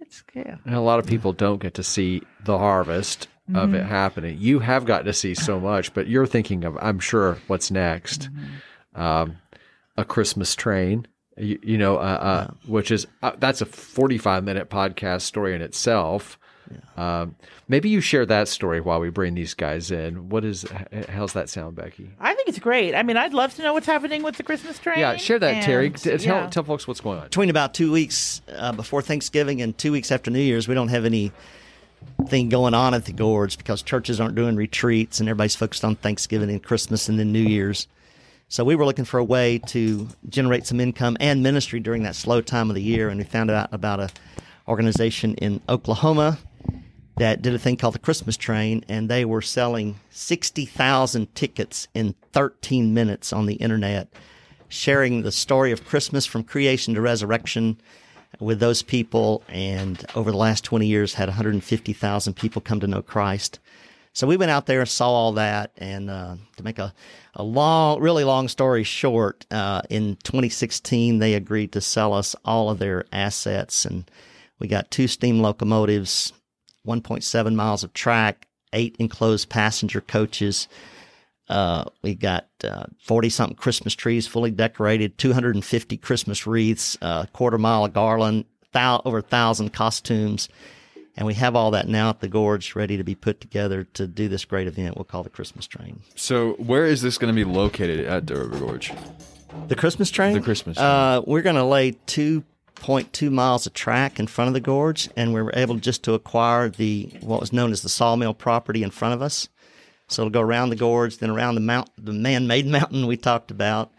[0.00, 0.56] it's yeah.
[0.64, 4.38] And a lot of people don't get to see the harvest of it happening.
[4.38, 8.28] You have got to see so much, but you're thinking of, I'm sure, what's next.
[8.94, 9.38] Um,
[9.96, 11.06] a Christmas train,
[11.36, 11.98] you, you know, uh,
[12.50, 16.38] uh, which is uh, that's a 45 minute podcast story in itself.
[16.96, 17.34] Um,
[17.68, 20.28] maybe you share that story while we bring these guys in.
[20.28, 20.64] What is
[21.08, 22.10] how's that sound, Becky?
[22.20, 22.94] I think it's great.
[22.94, 24.98] I mean, I'd love to know what's happening with the Christmas train.
[24.98, 25.86] Yeah, share that, Terry.
[25.86, 26.50] and, T- tell yeah.
[26.50, 27.24] tell folks what's going on.
[27.24, 30.88] Between about two weeks uh, before Thanksgiving and two weeks after New Year's, we don't
[30.88, 31.32] have any
[32.28, 35.96] thing going on at the gorge because churches aren't doing retreats and everybody's focused on
[35.96, 37.88] Thanksgiving and Christmas and then New Year's.
[38.48, 42.16] So we were looking for a way to generate some income and ministry during that
[42.16, 44.10] slow time of the year, and we found out about a
[44.66, 46.38] organization in Oklahoma
[47.20, 51.86] that did a thing called the Christmas Train, and they were selling sixty thousand tickets
[51.92, 54.08] in thirteen minutes on the internet,
[54.68, 57.78] sharing the story of Christmas from creation to resurrection
[58.38, 59.42] with those people.
[59.48, 62.86] And over the last twenty years, had one hundred and fifty thousand people come to
[62.86, 63.58] know Christ.
[64.14, 66.94] So we went out there and saw all that, and uh, to make a,
[67.34, 72.70] a long, really long story short, uh, in 2016 they agreed to sell us all
[72.70, 74.10] of their assets, and
[74.58, 76.32] we got two steam locomotives,
[76.86, 80.68] 1.7 miles of track, eight enclosed passenger coaches.
[81.48, 82.46] Uh, we got
[83.02, 89.02] 40 something Christmas trees fully decorated, 250 Christmas wreaths, a quarter mile of garland, thou-
[89.04, 90.48] over a thousand costumes.
[91.16, 94.06] And we have all that now at the gorge ready to be put together to
[94.06, 96.00] do this great event we'll call the Christmas Train.
[96.14, 98.92] So where is this going to be located at Doe River Gorge?
[99.66, 100.34] The Christmas Train?
[100.34, 100.86] The Christmas train.
[100.88, 101.92] Uh, we're going to lay
[102.80, 106.14] 2.2 miles of track in front of the gorge, and we were able just to
[106.14, 109.48] acquire the what was known as the sawmill property in front of us.
[110.08, 113.50] So it'll go around the gorge, then around the mount, the man-made mountain we talked
[113.50, 113.92] about,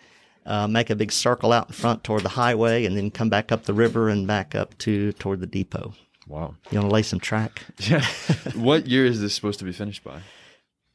[0.45, 3.51] uh, make a big circle out in front toward the highway, and then come back
[3.51, 5.93] up the river and back up to toward the depot.
[6.27, 6.55] Wow.
[6.69, 7.61] You want to lay some track?
[7.79, 8.05] Yeah.
[8.55, 10.21] what year is this supposed to be finished by?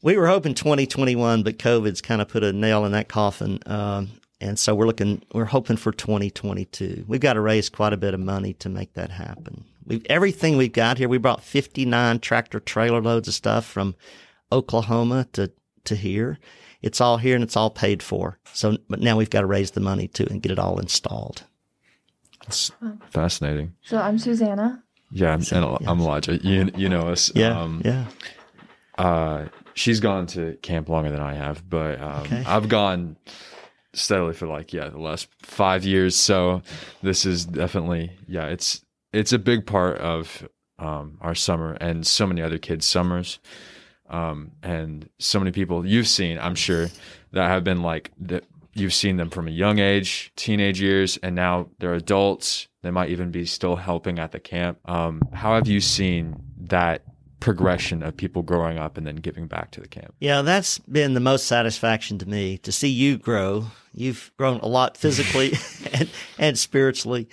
[0.02, 3.58] We were hoping 2021, but COVID's kind of put a nail in that coffin.
[3.66, 4.10] Um,
[4.40, 7.04] and so we're looking, we're hoping for 2022.
[7.08, 9.64] We've got to raise quite a bit of money to make that happen.
[9.86, 13.94] We've, everything we've got here, we brought 59 tractor trailer loads of stuff from
[14.52, 15.52] Oklahoma to,
[15.84, 16.38] to here.
[16.82, 18.38] It's all here and it's all paid for.
[18.52, 21.44] So, but now we've got to raise the money too and get it all installed.
[22.46, 22.70] It's
[23.10, 23.74] fascinating.
[23.82, 24.82] So I'm Susanna.
[25.10, 26.36] Yeah, and I'm Elijah.
[26.36, 27.32] You, you know us.
[27.34, 27.60] Yeah.
[27.60, 28.04] Um, yeah.
[28.98, 32.44] Uh, she's gone to camp longer than I have, but um, Okay.
[32.46, 33.16] I've gone
[33.96, 36.16] steadily for like yeah the last five years.
[36.16, 36.62] So
[37.02, 40.46] this is definitely yeah it's it's a big part of
[40.78, 43.38] um, our summer and so many other kids' summers.
[44.08, 46.88] Um, and so many people you've seen, I'm sure,
[47.32, 48.44] that have been like that.
[48.72, 52.68] You've seen them from a young age, teenage years, and now they're adults.
[52.82, 54.78] They might even be still helping at the camp.
[54.84, 57.02] Um, how have you seen that
[57.40, 60.14] progression of people growing up and then giving back to the camp?
[60.20, 63.66] Yeah, that's been the most satisfaction to me to see you grow.
[63.92, 65.52] You've grown a lot physically
[65.92, 67.28] and, and spiritually.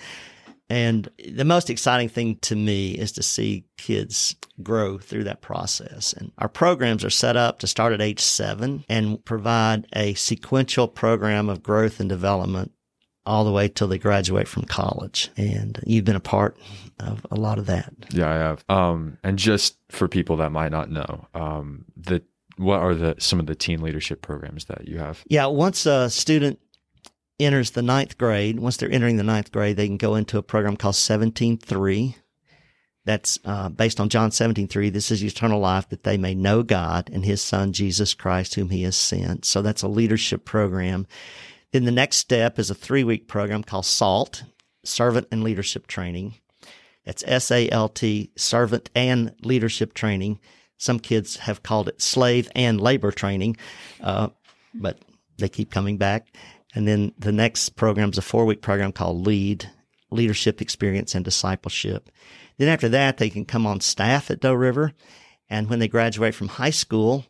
[0.69, 6.13] And the most exciting thing to me is to see kids grow through that process.
[6.13, 10.87] And our programs are set up to start at age seven and provide a sequential
[10.87, 12.71] program of growth and development
[13.25, 15.29] all the way till they graduate from college.
[15.37, 16.57] And you've been a part
[16.99, 17.93] of a lot of that.
[18.09, 18.65] Yeah, I have.
[18.69, 22.21] Um, and just for people that might not know, um, the
[22.57, 25.23] what are the some of the teen leadership programs that you have?
[25.27, 26.59] Yeah, once a student
[27.39, 30.43] enters the ninth grade, once they're entering the ninth grade, they can go into a
[30.43, 32.15] program called 17.3.
[33.05, 34.93] That's uh, based on John 17.3.
[34.93, 38.69] This is eternal life that they may know God and his son, Jesus Christ, whom
[38.69, 39.43] he has sent.
[39.45, 41.05] So that's a leadership program.
[41.73, 44.43] Then the next step is a three week program called SALT,
[44.85, 46.35] Servant and Leadership Training.
[47.03, 50.39] That's S A L T, Servant and Leadership Training.
[50.77, 53.57] Some kids have called it Slave and Labor Training,
[54.01, 54.29] uh,
[54.75, 54.99] but
[55.37, 56.27] they keep coming back.
[56.75, 59.67] And then the next program is a four week program called LEAD,
[60.11, 62.11] Leadership Experience and Discipleship.
[62.59, 64.93] Then after that, they can come on staff at Doe River.
[65.49, 67.25] And when they graduate from high school,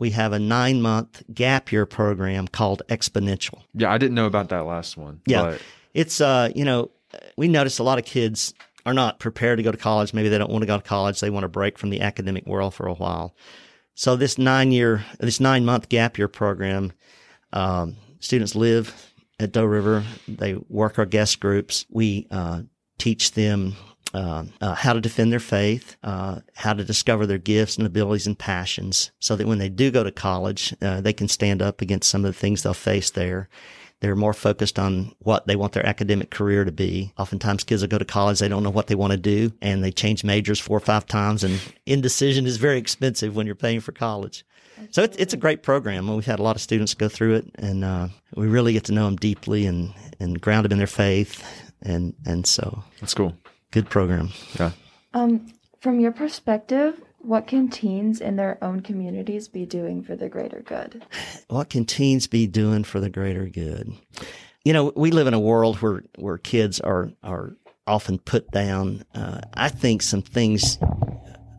[0.00, 3.62] we have a nine month gap year program called Exponential.
[3.74, 5.20] Yeah, I didn't know about that last one.
[5.26, 5.42] Yeah.
[5.42, 5.62] but
[5.94, 6.90] It's, uh, you know,
[7.36, 8.54] we notice a lot of kids
[8.86, 10.14] are not prepared to go to college.
[10.14, 11.20] Maybe they don't want to go to college.
[11.20, 13.36] They want to break from the academic world for a while.
[13.94, 16.92] So this nine year, this nine month gap year program,
[17.52, 20.04] um, students live at Doe River.
[20.26, 21.84] They work our guest groups.
[21.90, 22.62] We uh,
[22.96, 23.74] teach them
[24.14, 28.26] uh, uh, how to defend their faith, uh, how to discover their gifts and abilities
[28.26, 31.80] and passions, so that when they do go to college, uh, they can stand up
[31.80, 33.48] against some of the things they'll face there.
[34.00, 37.12] They're more focused on what they want their academic career to be.
[37.18, 39.84] Oftentimes, kids will go to college, they don't know what they want to do, and
[39.84, 43.80] they change majors four or five times, and indecision is very expensive when you're paying
[43.80, 44.44] for college.
[44.90, 46.08] So it's, it's a great program.
[46.08, 48.92] We've had a lot of students go through it, and uh, we really get to
[48.92, 51.44] know them deeply and, and ground them in their faith.
[51.82, 53.36] And, and so, that's cool.
[53.70, 54.30] Good program.
[54.58, 54.72] Yeah.
[55.14, 60.28] Um, from your perspective, what can teens in their own communities be doing for the
[60.28, 61.04] greater good?
[61.48, 63.92] What can teens be doing for the greater good?
[64.64, 67.56] You know, we live in a world where where kids are are
[67.86, 69.04] often put down.
[69.14, 70.78] Uh, I think some things.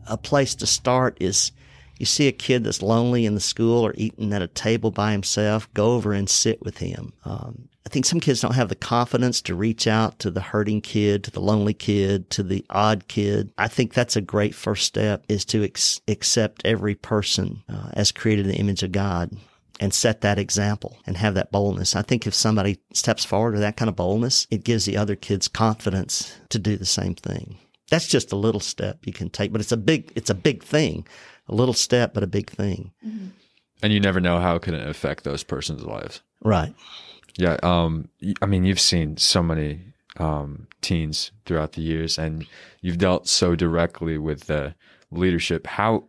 [0.08, 1.52] A place to start is
[1.98, 5.12] you see a kid that's lonely in the school or eating at a table by
[5.12, 7.12] himself, go over and sit with him.
[7.24, 10.80] Um, I think some kids don't have the confidence to reach out to the hurting
[10.80, 13.52] kid, to the lonely kid, to the odd kid.
[13.58, 18.12] I think that's a great first step is to ex- accept every person uh, as
[18.12, 19.36] created in the image of God
[19.80, 21.96] and set that example and have that boldness.
[21.96, 25.16] I think if somebody steps forward with that kind of boldness, it gives the other
[25.16, 27.58] kids confidence to do the same thing.
[27.90, 30.62] That's just a little step you can take, but it's a big, it's a big
[30.62, 31.04] thing
[31.48, 32.92] a little step, but a big thing.
[33.06, 33.28] Mm-hmm.
[33.82, 36.22] And you never know how it can affect those person's lives.
[36.42, 36.74] Right.
[37.36, 37.56] Yeah.
[37.62, 38.08] Um,
[38.40, 39.80] I mean, you've seen so many
[40.18, 42.46] um, teens throughout the years, and
[42.80, 44.74] you've dealt so directly with the
[45.10, 45.66] leadership.
[45.66, 46.04] How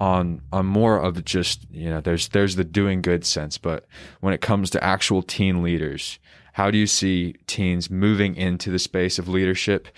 [0.00, 3.86] on on more of just you know, there's there's the doing good sense, but
[4.20, 6.18] when it comes to actual teen leaders,
[6.52, 9.88] how do you see teens moving into the space of leadership,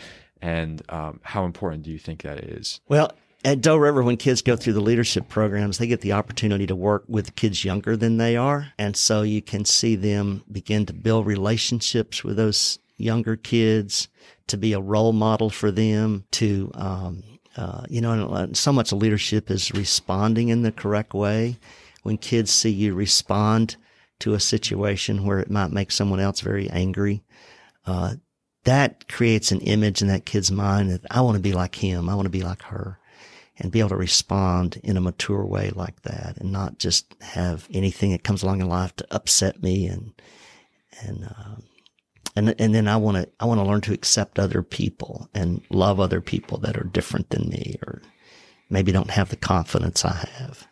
[0.41, 2.81] and um, how important do you think that is?
[2.89, 3.13] Well,
[3.45, 6.75] at Doe River, when kids go through the leadership programs, they get the opportunity to
[6.75, 8.73] work with kids younger than they are.
[8.79, 14.09] And so you can see them begin to build relationships with those younger kids,
[14.49, 17.23] to be a role model for them, to, um,
[17.57, 21.59] uh, you know, so much of leadership is responding in the correct way.
[22.03, 23.77] When kids see you respond
[24.21, 27.23] to a situation where it might make someone else very angry,
[27.87, 28.15] uh,
[28.65, 32.09] that creates an image in that kid's mind that I want to be like him.
[32.09, 32.99] I want to be like her
[33.59, 37.69] and be able to respond in a mature way like that and not just have
[37.73, 40.13] anything that comes along in life to upset me and
[41.01, 41.57] and uh,
[42.37, 45.63] and and then I want to I want to learn to accept other people and
[45.71, 48.03] love other people that are different than me or
[48.71, 50.67] maybe don't have the confidence I have.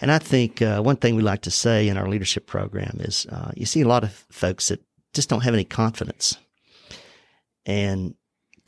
[0.00, 3.26] And I think uh, one thing we like to say in our leadership program is
[3.26, 4.80] uh, you see a lot of folks that
[5.12, 6.38] just don't have any confidence.
[7.66, 8.14] And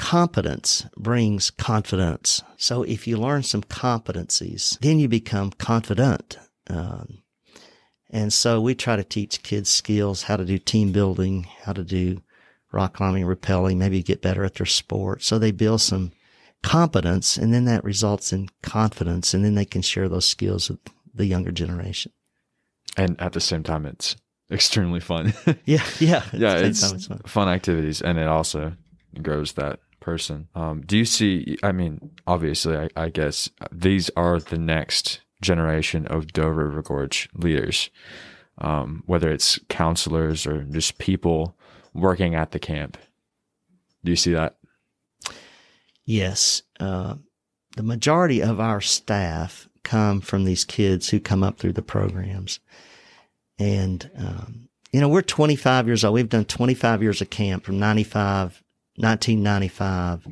[0.00, 2.42] competence brings confidence.
[2.56, 6.38] So if you learn some competencies, then you become confident.
[6.68, 7.18] Um,
[8.08, 11.84] and so we try to teach kids skills, how to do team building, how to
[11.84, 12.22] do
[12.72, 15.22] rock climbing, rappelling, maybe get better at their sport.
[15.22, 16.12] So they build some
[16.62, 20.80] competence and then that results in confidence and then they can share those skills with
[21.14, 22.10] the younger generation.
[22.96, 24.16] And at the same time, it's
[24.50, 25.34] extremely fun.
[25.66, 25.84] yeah.
[26.00, 26.24] Yeah.
[26.32, 26.56] Yeah.
[26.56, 27.20] It's, it's fun.
[27.26, 28.72] fun activities and it also
[29.22, 29.78] grows that
[30.10, 30.48] person.
[30.56, 31.56] Um, do you see?
[31.62, 37.28] I mean, obviously, I, I, guess these are the next generation of Doe River Gorge
[37.34, 37.90] leaders,
[38.58, 41.56] um, whether it's counselors or just people
[41.94, 42.96] working at the camp.
[44.02, 44.56] Do you see that?
[46.04, 46.62] Yes.
[46.80, 47.14] Uh,
[47.76, 52.58] the majority of our staff come from these kids who come up through the programs.
[53.60, 56.14] And, um, you know, we're 25 years old.
[56.14, 58.60] We've done 25 years of camp from 95
[58.96, 60.26] 1995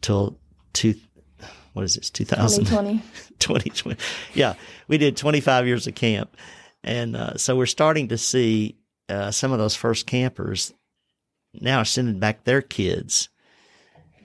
[0.00, 0.38] till
[0.72, 0.94] two,
[1.72, 2.64] what is this, 2000?
[2.66, 3.02] 2020.
[3.38, 4.00] 2020.
[4.34, 4.54] Yeah,
[4.88, 6.36] we did 25 years of camp.
[6.84, 8.76] And uh, so we're starting to see
[9.08, 10.72] uh, some of those first campers
[11.54, 13.28] now sending back their kids,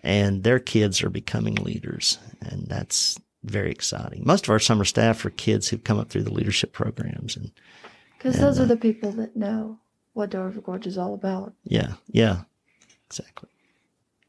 [0.04, 2.20] and their kids are becoming leaders.
[2.42, 4.24] And that's very exciting.
[4.26, 7.36] Most of our summer staff are kids who've come up through the leadership programs.
[7.36, 7.52] and
[8.18, 9.80] Because those uh, are the people that know
[10.14, 11.54] what Doe River Gorge is all about.
[11.64, 12.42] Yeah, yeah,
[13.08, 13.50] exactly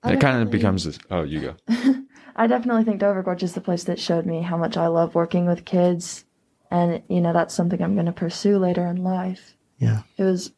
[0.05, 0.99] it kind of becomes this.
[1.11, 1.57] Oh, you go.
[2.37, 4.87] I definitely think Doe River Gorge is the place that showed me how much I
[4.87, 6.25] love working with kids,
[6.71, 9.57] and you know that's something I'm going to pursue later in life.
[9.79, 10.53] Yeah, it was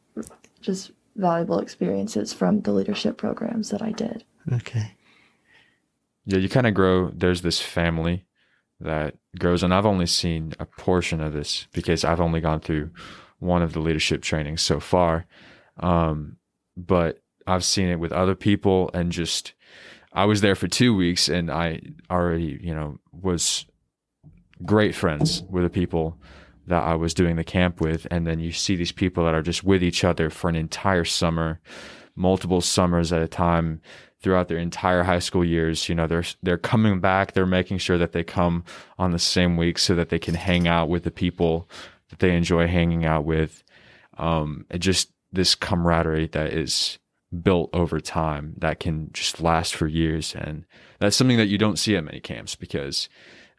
[0.60, 4.24] just valuable experiences from the leadership programs that I did.
[4.52, 4.96] Okay.
[6.26, 7.10] Yeah, you kind of grow.
[7.10, 8.24] There's this family
[8.80, 12.90] that grows, and I've only seen a portion of this because I've only gone through
[13.38, 15.26] one of the leadership trainings so far.
[15.78, 16.36] Um,
[16.76, 19.52] but I've seen it with other people and just
[20.12, 21.80] I was there for 2 weeks and I
[22.10, 23.66] already, you know, was
[24.64, 26.18] great friends with the people
[26.66, 28.06] that I was doing the camp with.
[28.10, 31.04] And then you see these people that are just with each other for an entire
[31.04, 31.60] summer,
[32.16, 33.80] multiple summers at a time
[34.24, 37.98] throughout their entire high school years, you know, they're they're coming back, they're making sure
[37.98, 38.64] that they come
[38.98, 41.68] on the same week so that they can hang out with the people
[42.08, 43.62] that they enjoy hanging out with.
[44.16, 46.98] Um, and just this camaraderie that is
[47.42, 50.34] built over time that can just last for years.
[50.34, 50.64] And
[50.98, 53.08] that's something that you don't see at many camps because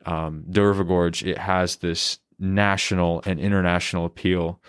[0.05, 4.61] um, Gorge, it has this national and international appeal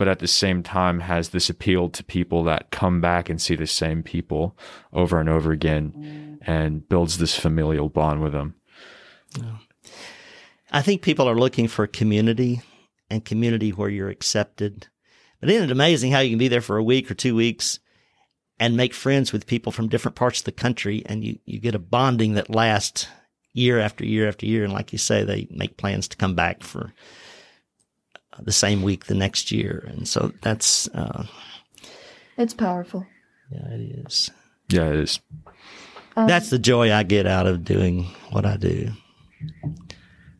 [0.00, 3.54] but at the same time has this appeal to people that come back and see
[3.54, 4.56] the same people
[4.94, 8.54] over and over again and builds this familial bond with them.
[10.72, 12.62] I think people are looking for community
[13.10, 14.86] and community where you're accepted.
[15.38, 17.78] But isn't it amazing how you can be there for a week or two weeks
[18.60, 21.74] and make friends with people from different parts of the country and you, you get
[21.74, 23.08] a bonding that lasts
[23.54, 24.62] year after year after year.
[24.62, 26.92] And like you say, they make plans to come back for
[28.38, 29.82] the same week the next year.
[29.88, 31.24] And so that's, uh,
[32.36, 33.06] It's powerful.
[33.50, 34.30] yeah, it is.
[34.68, 35.20] Yeah, it is.
[36.16, 38.90] Um, That's the joy I get out of doing what I do.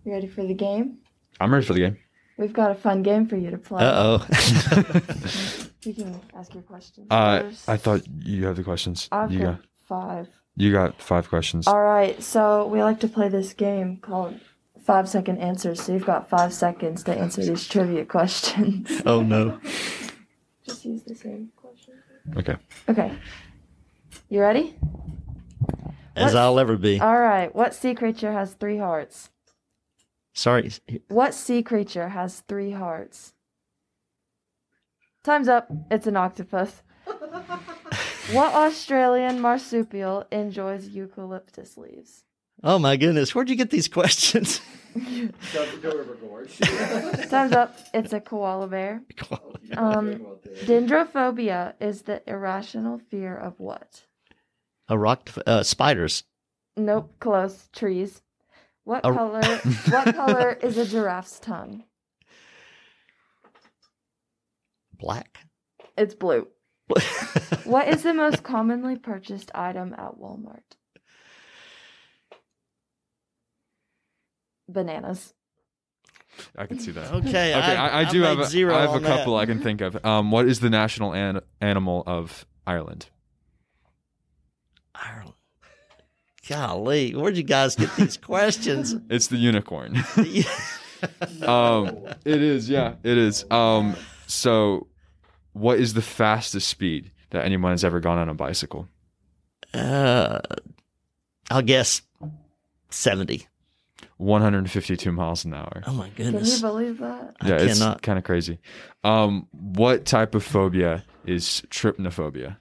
[0.05, 0.99] You ready for the game?
[1.41, 1.97] I'm ready for the game.
[2.37, 3.83] We've got a fun game for you to play.
[3.85, 4.27] Uh oh.
[5.83, 7.07] You can ask your questions.
[7.11, 7.68] Uh, first.
[7.68, 9.09] I thought you have the questions.
[9.11, 10.28] I've you got got five.
[10.57, 11.66] you got five questions.
[11.66, 14.39] All right, so we like to play this game called
[14.85, 15.83] five second answers.
[15.83, 19.03] So you've got five seconds to answer these trivia questions.
[19.07, 19.59] oh no.
[20.66, 21.95] Just use the same question.
[22.37, 22.57] Okay.
[22.89, 23.12] Okay.
[24.28, 24.76] You ready?
[26.14, 27.01] As I'll ever be.
[27.01, 27.55] All right.
[27.55, 29.31] What sea creature has three hearts?
[30.35, 30.70] Sorry.
[31.09, 33.35] What sea creature has three hearts?
[35.23, 35.68] Time's up.
[35.91, 36.83] It's an octopus.
[38.33, 42.25] what Australian marsupial enjoys eucalyptus leaves?
[42.62, 43.35] Oh my goodness.
[43.35, 44.61] Where'd you get these questions?
[47.31, 47.77] Time's up.
[47.95, 49.03] It's a koala bear.
[49.77, 50.27] Um,
[50.64, 54.03] dendrophobia is the irrational fear of what?
[54.89, 56.25] A rock, uh, spiders.
[56.77, 57.68] Nope, close.
[57.73, 58.23] Trees.
[58.85, 59.43] What A- color?
[59.91, 61.85] what color is a giraffe's tongue?
[65.01, 65.39] Black.
[65.97, 66.47] It's blue.
[67.65, 70.63] What is the most commonly purchased item at Walmart?
[74.69, 75.35] Bananas.
[76.57, 77.11] I can see that.
[77.15, 77.29] Okay.
[77.29, 79.19] Okay, I, I do have a, zero I have a on that.
[79.19, 80.05] couple I can think of.
[80.05, 83.07] Um, what is the national an- animal of Ireland?
[84.95, 85.35] Ireland.
[86.49, 88.97] Golly, where'd you guys get these questions?
[89.09, 89.97] It's the unicorn.
[91.47, 93.45] um, it is, yeah, it is.
[93.51, 93.95] Um,
[94.27, 94.89] so,
[95.53, 98.89] what is the fastest speed that anyone has ever gone on a bicycle?
[99.75, 100.41] uh,
[101.51, 102.03] I'll guess
[102.91, 103.47] 70.
[104.17, 105.83] 152 miles an hour.
[105.87, 106.49] Oh my goodness.
[106.49, 107.37] Can you believe that?
[107.41, 108.03] I yeah, it's cannot.
[108.03, 108.59] kind of crazy.
[109.05, 112.57] Um, what type of phobia is trypnophobia?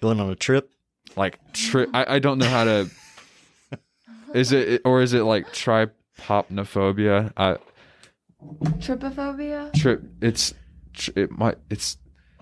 [0.00, 0.70] Going on a trip?
[1.16, 2.90] Like, tri- I, I don't know how to.
[4.34, 7.32] Is it or is it like tripopnophobia?
[7.36, 7.56] I
[8.78, 9.72] Trypophobia?
[9.72, 10.02] trip.
[10.20, 10.52] It's
[10.96, 11.58] tr- it might.
[11.70, 11.96] It's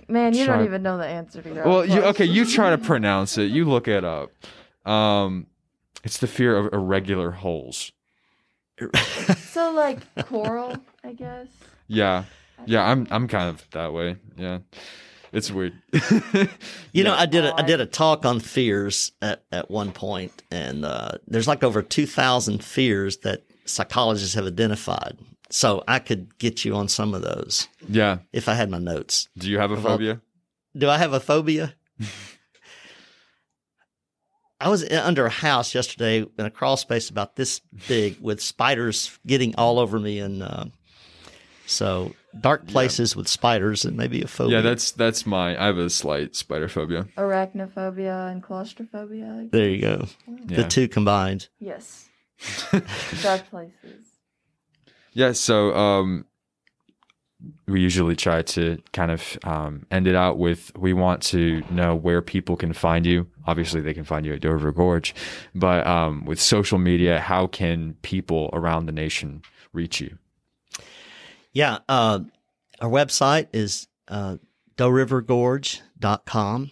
[0.09, 1.79] Man, you don't even know the answer to your well.
[1.81, 2.25] own You okay?
[2.25, 3.51] You try to pronounce it.
[3.51, 4.31] You look it up.
[4.85, 5.47] Um,
[6.03, 7.93] it's the fear of irregular holes.
[9.51, 11.49] So like coral, I guess.
[11.87, 12.25] Yeah,
[12.67, 12.85] yeah.
[12.85, 14.17] I'm I'm kind of that way.
[14.37, 14.59] Yeah,
[15.33, 15.75] it's weird.
[16.93, 20.45] You know, I did a, I did a talk on fears at, at one point,
[20.53, 25.19] and uh, there's like over 2,000 fears that psychologists have identified.
[25.55, 28.19] So I could get you on some of those yeah.
[28.33, 29.29] if I had my notes.
[29.39, 30.21] Do you have a Well, phobia?
[30.77, 31.77] Do I have a phobia?
[34.61, 39.17] I was under a house yesterday in a crawl space about this big with spiders
[39.29, 40.65] getting all over me, and uh,
[41.67, 44.57] so dark places with spiders and maybe a phobia.
[44.57, 45.57] Yeah, that's that's my.
[45.57, 47.07] I have a slight spider phobia.
[47.17, 49.47] Arachnophobia and claustrophobia.
[49.53, 50.09] there you go.
[50.49, 50.57] Yeah.
[50.57, 51.49] The two combined.
[51.61, 52.09] Yes.
[53.23, 54.14] Dark places.
[55.15, 56.27] Yeah, so um,
[57.67, 61.95] we usually try to kind of um, end it out with we want to know
[61.95, 63.29] where people can find you.
[63.47, 65.15] Obviously, they can find you at Doe River Gorge,
[65.55, 69.43] but um, with social media, how can people around the nation
[69.73, 70.19] reach you?
[71.53, 72.21] Yeah, uh,
[72.81, 74.39] our website is uh,
[74.77, 76.71] doerivergorge.com.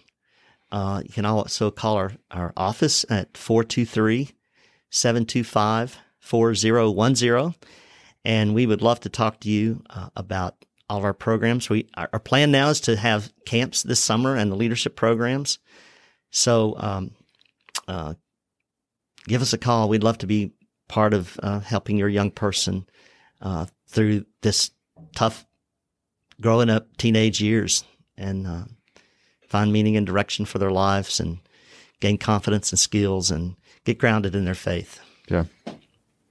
[0.71, 4.31] Uh, you can also call our, our office at 423
[4.89, 7.53] 725 4010.
[8.25, 10.55] And we would love to talk to you uh, about
[10.89, 11.69] all of our programs.
[11.69, 15.59] We Our our plan now is to have camps this summer and the leadership programs.
[16.29, 17.11] So um,
[17.87, 18.13] uh,
[19.27, 19.89] give us a call.
[19.89, 20.53] We'd love to be
[20.87, 22.85] part of uh, helping your young person
[23.41, 24.71] uh, through this
[25.15, 25.45] tough
[26.41, 27.83] growing up teenage years
[28.17, 28.63] and uh,
[29.47, 31.39] find meaning and direction for their lives and
[31.99, 33.55] gain confidence and skills and
[33.85, 34.99] get grounded in their faith.
[35.29, 35.45] Yeah,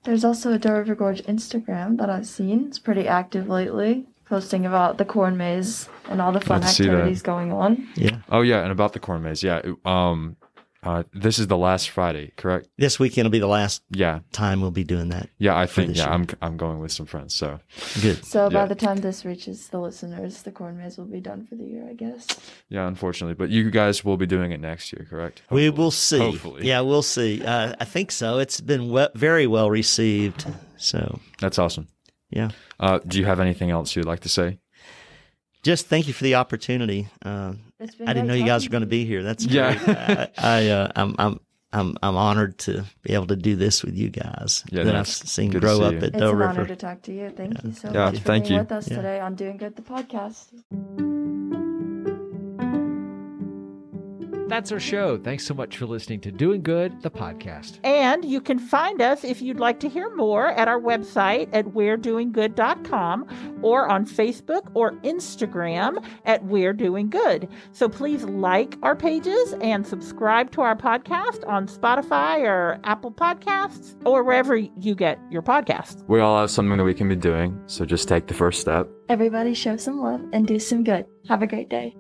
[0.05, 2.67] There's also a Doe River Gorge Instagram that I've seen.
[2.67, 6.85] It's pretty active lately, posting about the corn maze and all the fun Let's see
[6.85, 6.91] that.
[6.93, 7.87] activities going on.
[7.95, 8.19] Yeah.
[8.31, 9.63] Oh yeah, and about the corn maze, yeah.
[9.85, 10.37] Um,
[10.85, 12.69] Uh, this is the last Friday, correct?
[12.77, 15.29] This weekend will be the last Yeah, time we'll be doing that.
[15.39, 15.57] yeah.
[15.57, 16.05] I think yeah.
[16.05, 16.13] year.
[16.13, 17.35] I'm I'm going with some friends.
[17.37, 17.61] So
[18.01, 18.25] Good.
[18.25, 21.55] So by the time this reaches the listeners, the corn maze will be done for
[21.55, 22.27] the year, I guess.
[22.69, 25.43] yeah, unfortunately, but you guys will be doing it next year, correct?
[25.51, 26.19] We will see.
[26.19, 26.67] Hopefully.
[26.67, 27.45] Yeah, we'll see.
[27.45, 28.39] Uh, I think so.
[28.41, 30.47] It's been we- very well received.
[30.79, 31.87] So, That's awesome.
[32.31, 32.51] yeah.
[32.81, 34.59] Uh, do you have anything else you'd like to say?
[35.63, 37.07] Just thank you for the opportunity.
[37.83, 39.23] It's been I didn't know you guys were going to to be here.
[39.23, 39.75] That's Yeah.
[39.75, 39.97] great.
[39.99, 41.41] I, I uh, I'm I'm
[41.73, 45.07] I'm I'm honored to be able to do this with you guys Yeah, that I've
[45.07, 45.99] that's seen grow see up you.
[45.99, 46.49] at It's Doe an River.
[46.51, 47.31] honor to talk to you.
[47.31, 48.61] Thank you so Yeah, much for thank being you.
[48.61, 48.97] with us Yeah.
[48.97, 50.49] today on Doing Good the podcast.
[54.53, 55.17] That's our show.
[55.17, 57.79] Thanks so much for listening to Doing Good, the podcast.
[57.85, 61.69] And you can find us if you'd like to hear more at our website at
[61.69, 67.49] we'redoinggood.com or on Facebook or Instagram at We're Doing Good.
[67.73, 73.97] So please like our pages and subscribe to our podcast on Spotify or Apple Podcasts
[74.05, 76.07] or wherever you get your podcasts.
[76.09, 78.87] We all have something that we can be doing, so just take the first step.
[79.09, 81.07] Everybody show some love and do some good.
[81.27, 81.97] Have a great day.